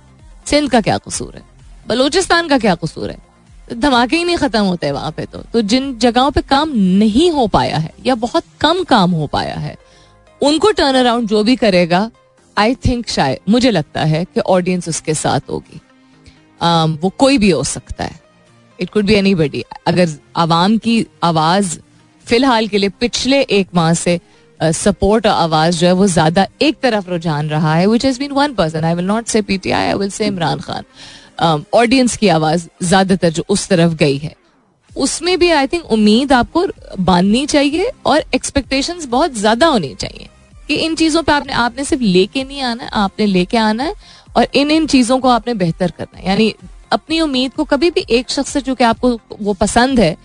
[0.47, 1.43] सिंध का क्या कसूर है?
[1.89, 3.19] बलोचिस्तान का क्या कसूर है?
[3.75, 7.47] धमाके ही नहीं खत्म होते वहाँ पे तो। तो जिन जगहों पे काम नहीं हो
[7.47, 9.77] पाया है या बहुत कम काम हो पाया है
[10.43, 12.11] उनको टर्न अराउंड जो भी करेगा
[12.59, 15.81] आई थिंक शायद मुझे लगता है कि ऑडियंस उसके साथ होगी।
[16.63, 18.21] Um, वो कोई भी हो सकता है।
[18.81, 21.79] It could be anybody अगर आवाम की आवाज़
[22.27, 24.19] फ़िलहाल के लिए पिछले एक माह से
[24.61, 28.33] सपोर्ट uh, आवाज़ जो है वो ज़्यादा एक तरफ़ रुझान रहा है which has been
[28.33, 32.67] one person I will not say PTI I will say Imran Khan audience की आवाज़
[32.83, 34.35] ज़्यादातर जो उस तरफ़ गई है।
[34.91, 36.67] उसमें भी आई थिंक उम्मीद आपको
[37.01, 40.29] बांधनी चाहिए और एक्सपेक्टेशंस बहुत ज़्यादा होनी चाहिए
[40.69, 43.95] कि इन चीज़ों पे आपने आपने सिर्फ़ लेके नहीं आना है आपने लेके आना है
[44.37, 46.55] और इन इन चीज़ों को आपने बेहतर करना है। यानी
[46.91, 50.17] अपनी उम्मीद को कभी भी एक शख्स से, चूँकि आपको वो पसंद है,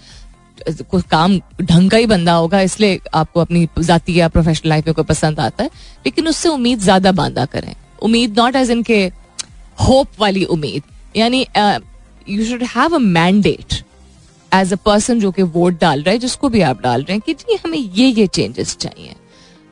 [0.84, 4.94] कोई काम ढंग का ही बंदा होगा, इसलिए आपको अपनी जाती या प्रोफेशनल लाइफ में
[4.96, 5.70] कोई पसंद आता है,
[6.06, 9.02] लेकिन उससे उम्मीद ज़्यादा बांधा करें। उम्मीद नॉट एज इनके
[9.80, 10.84] होप वाली उम्मीद।
[11.16, 11.46] यानी
[12.28, 13.74] you should have a mandate
[14.52, 17.22] as a person जो कि वोट डाल रहा है, जिसको भी आप डाल रहे हैं
[17.26, 19.16] कि जी, हमें ये ये चेंजेस चाहिए।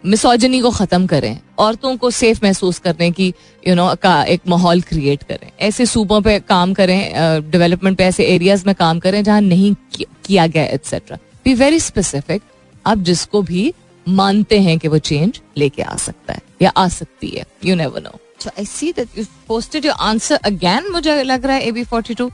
[0.03, 3.27] मिसोजनी को ख़त्म करें, औरतों को सेफ़ महसूस करने की
[3.63, 8.25] यू नो का एक माहौल क्रिएट करें। ऐसे सूबों पे काम करें डेवलपमेंट पे ऐसे
[8.25, 12.41] एरियाज़ में काम करें जहाँ नहीं किया गया एटसेट्रा बी वेरी स्पेसिफिक
[12.85, 13.73] आप जिसको भी
[14.05, 18.01] मानते हैं कि वो चेंज लेके आ सकता है, या आ सकती है you never
[18.01, 21.71] know so I see that you posted your answer again मुझे लग रहा है A
[21.71, 22.31] B forty two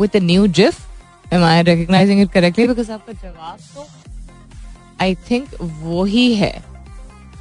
[0.00, 3.86] with new GIF am I recognising it correctly because आपका जवाब तो
[5.00, 6.28] आई थिंक वो ही।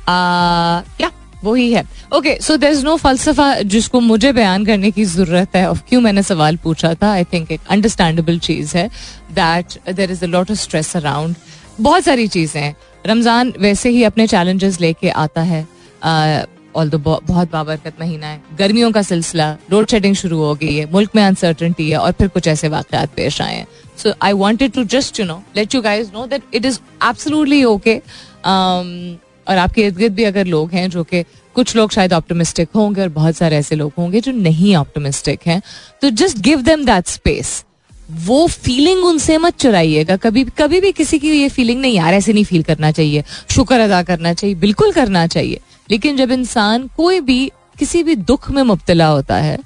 [0.10, 1.12] है क्या
[1.44, 1.84] वही है.
[2.16, 5.70] Okay so there is no फलसफा जिसको मुझे बयान करने की ज़रूरत है.
[5.70, 7.12] ऑफ़ क्यों मैंने सवाल पूछा था?
[7.12, 8.88] आई थिंक एक अंडरस्टैंडेबल चीज़ है
[9.34, 11.36] that there is a lot of stress around
[11.80, 12.76] बहुत सारी चीज़ें हैं.
[13.06, 15.66] रमज़ान वैसे ही अपने चैलेंजेस लेके आता है.
[16.76, 18.42] ऑल दो बहुत बाबरकत महीना है.
[18.58, 22.28] गर्मियों का सिलसिला लोड शेडिंग शुरू हो गई है, मुल्क में अनसर्टनटी है और फिर
[22.28, 23.68] कुछ ऐसे वाकत पेश आए हैं.
[23.98, 27.64] So I wanted to just you know let you guys know that it is absolutely
[27.64, 28.00] okay
[29.50, 31.24] और आपके इर्द गिर्द भी अगर लोग हैं जो कि
[31.56, 35.62] कुछ लोग शायद ऑप्टोमिस्टिक होंगे और बहुत सारे ऐसे लोग होंगे जो नहीं ऑप्टोमिस्टिक हैं
[36.02, 37.64] तो just give them that space
[38.26, 42.34] वो फीलिंग उनसे मत चुराइएगा। कभी कभी भी किसी की ये फीलिंग नहीं, यार ऐसे
[42.34, 45.60] नहीं फील करना चाहिए। शुक्र अदा करना चाहिए, बिल्कुल करना चाहिए।
[45.92, 49.60] लेकिन जब इंसान कोई भी, किसी भी दुख में मुबतला होता है,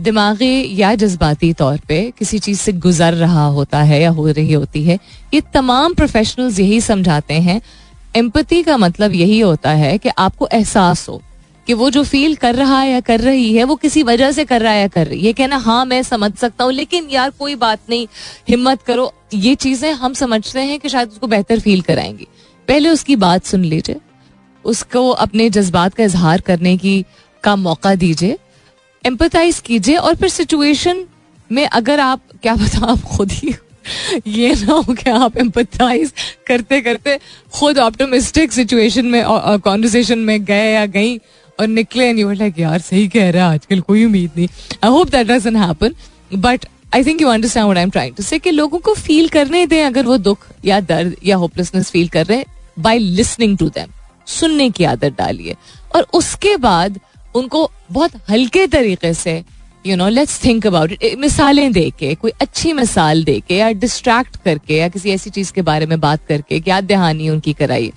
[0.00, 4.52] दिमागी या जज्बाती तौर पे किसी चीज़ से गुजर रहा होता है या हो रही
[4.52, 4.98] होती है,
[5.34, 7.60] ये तमाम प्रोफेशनल्स यही समझाते हैं
[8.16, 11.22] एम्पति का मतलब यही होता है कि आपको एहसास हो
[11.66, 14.44] कि वो जो फील कर रहा है या कर रही है, वो किसी वजह से
[14.44, 17.08] कर रहा है या कर रही है। ये कहना हाँ मैं समझ सकता हूँ, लेकिन
[17.10, 18.06] यार, कोई बात नहीं,
[18.48, 22.26] हिम्मत करो। ये चीज़ें हम समझते हैं कि शायद उसको बेहतर फील कराएँगी।
[22.68, 23.96] पहले उसकी बात सुन लीजिए,
[24.64, 27.04] उसको अपने जज्बात का इजहार करने की
[27.44, 28.38] का मौका दीजिए
[29.04, 31.04] एम्पथाइज कीजिए और फिर सिचुएशन
[31.50, 33.52] में अगर आप, क्या बता आप खुद ही
[34.26, 36.12] ये ना हो कि आप एम्पथाइज
[36.46, 37.18] करते करते
[37.54, 39.22] खुद ऑप्टोमिस्टिक सिचुएशन में
[39.64, 41.16] कॉन्वर्सेशन में गए या गई
[41.58, 44.48] और निकले एंड यू लाइक यार, सही कह रहा है, आजकल कोई उम्मीद नहीं.
[44.84, 45.94] I hope that doesn't happen
[46.34, 49.28] but I think you understand what I am trying to say कि लोगों को फील
[49.28, 52.46] करने दें अगर वो दुख या दर्द या होपलेसनेस फील कर रहे हैं
[52.78, 53.92] बाय लिसनिंग टू देम
[54.26, 55.56] सुनने की आदत डालिए।
[55.94, 56.98] और उसके बाद
[57.34, 59.42] उनको बहुत हल्के तरीके से
[59.86, 63.70] you know let's think about it मिसालें दे के, कोई अच्छी मिसाल दे के, या
[63.72, 67.92] डिस्ट्रैक्ट करके, या किसी ऐसी चीज़ के बारे में बात करके याद दहानी उनकी कराई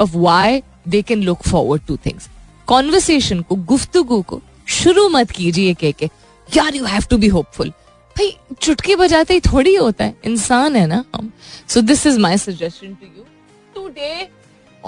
[0.00, 2.28] of why they can look forward to things
[2.68, 6.10] conversation को, गुफ्तगु को, शुरू मत कीजिए कह के,
[6.48, 7.72] यार you have to be hopeful
[8.16, 11.30] भाई, चुटकी बजाते ही थोड़ी होता है। इंसान है ना हम।
[11.68, 13.24] So this is my suggestion to you
[13.74, 14.28] today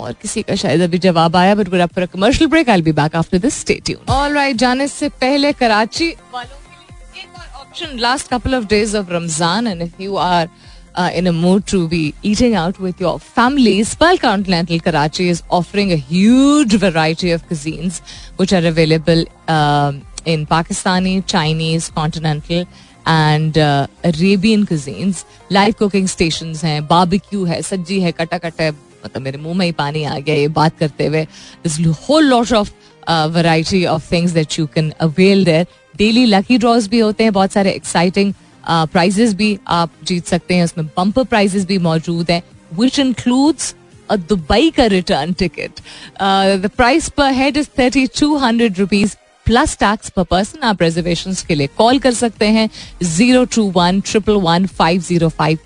[0.01, 3.16] और किसी का शायद अभी जवाब आया but good for commercial break I be back
[3.16, 7.98] after this stay tune alright जाने से पहले कराची वालों के लिए एक और option
[8.01, 10.48] last couple of days of Ramzan and if you are
[10.94, 15.42] uh, in a mood to be eating out with your family, Spal Continental Karachi is
[15.51, 18.01] offering a huge variety of cuisines
[18.36, 22.66] which are available um, in Pakistani, Chinese, continental
[23.09, 28.72] and Arabian cuisines live cooking station हैं barbecue है सज्जी है कटा कटा है
[29.05, 31.26] मतलब मेरे मुँह में ही पानी आ गया ये बात करते हुए।
[32.09, 32.70] Whole lot of
[33.09, 37.53] variety of things that you can avail there daily lucky draws भी होते हैं, बहुत
[37.53, 38.32] सारे एक्साइटिंग
[38.66, 42.42] प्राइजेस भी आप जीत सकते हैं। उसमें बम्पर प्राइजेस भी मौजूद हैं
[42.72, 43.74] विच इंक्लूड्स
[44.11, 45.80] दुबई का return ticket
[46.62, 49.14] the price per head is thirty two hundred rupees
[49.46, 52.68] plus tax per person आप रिजर्वेशन के लिए कॉल कर सकते हैं
[53.03, 55.59] zero two one triple one five zero five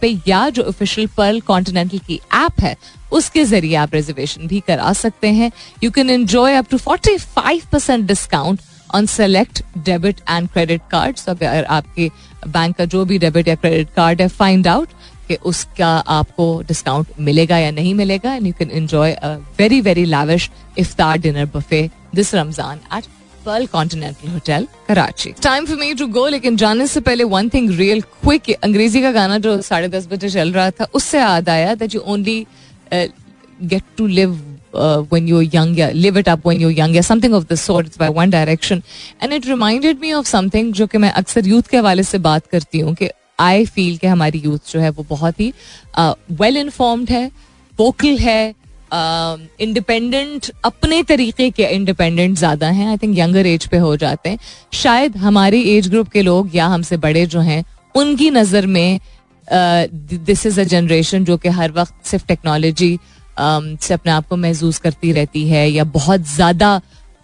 [0.00, 2.76] पे या जो ऑफिशियल पर्ल कॉन्टिनेंटल की ऐप है,
[3.12, 5.50] उसके ज़रिए आप रिजर्वेशन भी करा सकते हैं।
[5.84, 8.60] You can enjoy up to forty five percent discount
[8.94, 12.10] on select debit and credit card अगर आपके
[12.46, 14.88] बैंक का जो भी डेबिट या क्रेडिट कार्ड है फाइंड आउट
[15.28, 20.04] कि उसका आपको डिस्काउंट मिलेगा या नहीं मिलेगा। And you can enjoy a very very
[20.04, 23.04] lavish iftar dinner buffet this Ramzan at
[23.48, 27.70] Pearl Continental hotel Karachi time for me to go लेकिन जाने से पहले वन थिंग
[27.78, 31.74] रियल क्विक अंग्रेज़ी का गाना जो साढ़े दस बजे चल रहा था उससे याद आया
[31.74, 32.44] that you only
[32.92, 34.38] get to live
[34.74, 37.56] uh, when you're young, yeah, live it up when you're young, yeah, something of the
[37.56, 37.86] sort.
[37.86, 38.82] It's by One Direction,
[39.20, 42.46] and it reminded me of something जो कि मैं अक्सर youth के हवाले से बात
[42.46, 43.08] करती हूँ कि
[43.40, 45.52] आई फील कि हमारी यूथ जो है वो बहुत ही
[45.90, 47.30] वेल uh, इन्फॉर्म्ड है
[47.78, 48.54] वोकल है
[48.92, 52.88] इंडिपेंडेंट um, अपने तरीके के इंडिपेंडेंट ज़्यादा हैं.
[52.88, 54.38] आई थिंक यंगर एज पे हो जाते हैं.
[54.74, 57.64] शायद हमारी एज ग्रुप के लोग या हमसे बड़े जो हैं
[57.94, 59.00] उनकी नज़र में
[59.48, 64.36] दिस इज़ अ जनरेशन जो कि हर वक्त सिर्फ़ टेक्नोलॉजी um, से अपने आप को
[64.36, 66.80] महसूस करती रहती है या बहुत ज़्यादा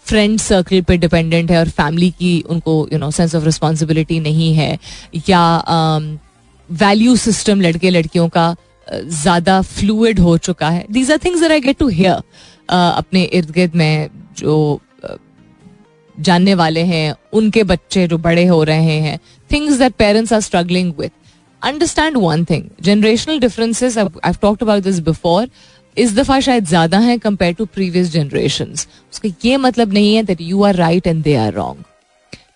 [0.06, 4.52] फ्रेंड सर्कल पे डिपेंडेंट है और फैमिली की उनको you know sense of responsibility नहीं
[4.54, 4.78] है.
[5.28, 5.42] या
[6.68, 8.54] वैल्यू um, सिस्टम लड़के लड़कियों का
[8.92, 12.22] ज़्यादा फ्लूड हो चुका है। These are things I get to hear
[12.70, 14.08] अपने इर्द गिर्द में
[14.38, 14.80] जो
[16.14, 19.18] जानने वाले हैं, उनके बच्चे जो बड़े हो रहे हैं
[19.50, 21.10] things that parents are struggling with
[21.62, 25.48] understand one thing generational differences I talked about this before
[25.96, 30.40] इस दफ़ा शायद ज़्यादा है कंपेयर टू प्रीवियस जनरेशन उसका ये मतलब नहीं है that
[30.40, 31.84] you are right and they are wrong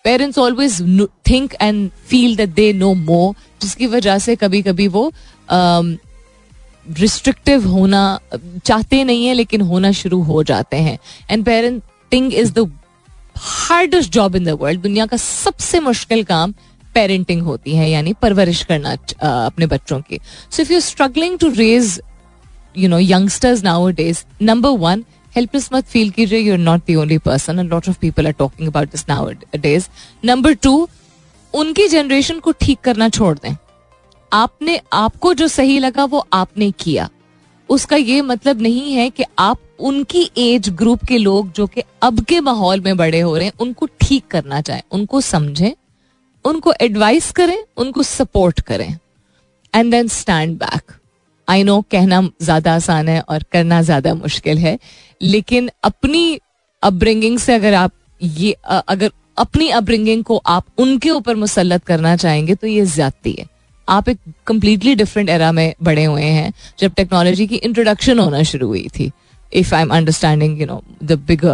[0.03, 0.81] parents always
[1.29, 5.09] think and feel that they know more जिसकी वजह से कभी कभी वो
[6.89, 8.19] रिस्ट्रिक्टिव होना,
[8.65, 10.97] चाहते नहीं है, लेकिन होना शुरू हो जाते हैं।
[11.29, 12.71] And parenting is the
[13.37, 16.53] hardest job in the world दुनिया का सबसे मुश्किल काम
[16.95, 18.91] पेरेंटिंग होती है, यानी परवरिश करना
[19.45, 20.19] अपने बच्चों की।
[20.51, 22.01] So if you struggling to raise
[22.77, 25.03] you know youngsters nowadays number one
[25.35, 28.33] helpless मत फील कीजिए you are not the only person and lot of people are
[28.39, 29.07] talking about this
[29.55, 29.87] nowadays
[30.25, 30.87] number two
[31.53, 33.55] उनकी generation को ठीक करना छोड़ दें।
[34.33, 37.09] आपने, आपको जो सही लगा वो आपने किया।
[37.69, 42.19] उसका ये मतलब नहीं है कि आप उनकी एज ग्रुप के लोग जो कि अब
[42.25, 45.73] के माहौल में बड़े हो रहे हैं, उनको ठीक करना चाहें, उनको समझें,
[46.45, 48.97] उनको एडवाइस करें, उनको सपोर्ट करें।
[49.73, 50.91] And then stand back
[51.47, 54.77] I know कहना ज़्यादा आसान है और करना ज़्यादा मुश्किल है,
[55.21, 56.39] लेकिन अपनी
[56.83, 62.55] अपब्रिंगिंग से अगर आप ये अगर अपनी अपब्रिंगिंग को आप उनके ऊपर मुसलत करना चाहेंगे
[62.55, 63.45] तो ये ज्यादती है।
[63.89, 64.17] आप एक
[64.47, 69.11] कम्प्लीटली डिफरेंट एरा में बड़े हुए हैं, जब टेक्नोलॉजी की इंट्रोडक्शन होना शुरू हुई थी।
[69.51, 71.45] If I am understanding you know the big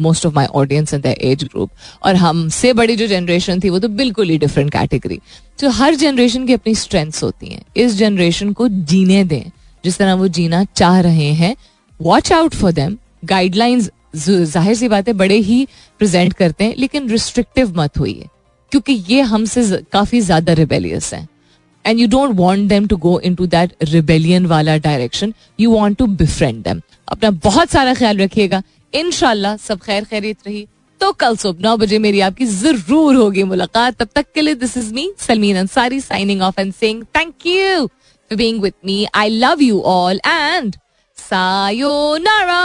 [0.00, 1.70] most of my audience in the age group
[2.02, 5.20] और हमसे बड़ी जो जनरेशन थी, वो तो बिल्कुल ही डिफरेंट कैटेगरी
[5.58, 9.50] तो हर जनरेशन की अपनी स्ट्रेंथ्स होती हैं। इस जनरेशन को जीने दें।
[9.84, 11.54] जिस तरह वो जीना चाह रहे हैं
[12.00, 15.66] watch out for them guidelines ज़ाहिर सी बातें बड़े ही
[16.00, 18.28] प्रेजेंट करते हैं, लेकिन रिस्ट्रिक्टिव मत हुई है
[18.72, 21.28] क्योंकि ये हमसे काफ़ी ज़्यादा रिबेलियस हैं।
[21.84, 26.06] And you don't want them to go into that rebellion वाला direction you want to
[26.22, 28.62] befriend them अपना बहुत सारा ख्याल रखिएगा
[28.92, 30.66] इनशाला सब खैर खैरियत रही
[31.00, 34.76] तो कल सुबह नौ बजे मेरी आपकी ज़रूर होगी मुलाकात तब तक के लिए this
[34.76, 39.28] is me Salmeen Ansari signing off and saying thank you for being with me I
[39.30, 40.76] love you all and
[41.16, 42.62] sayonara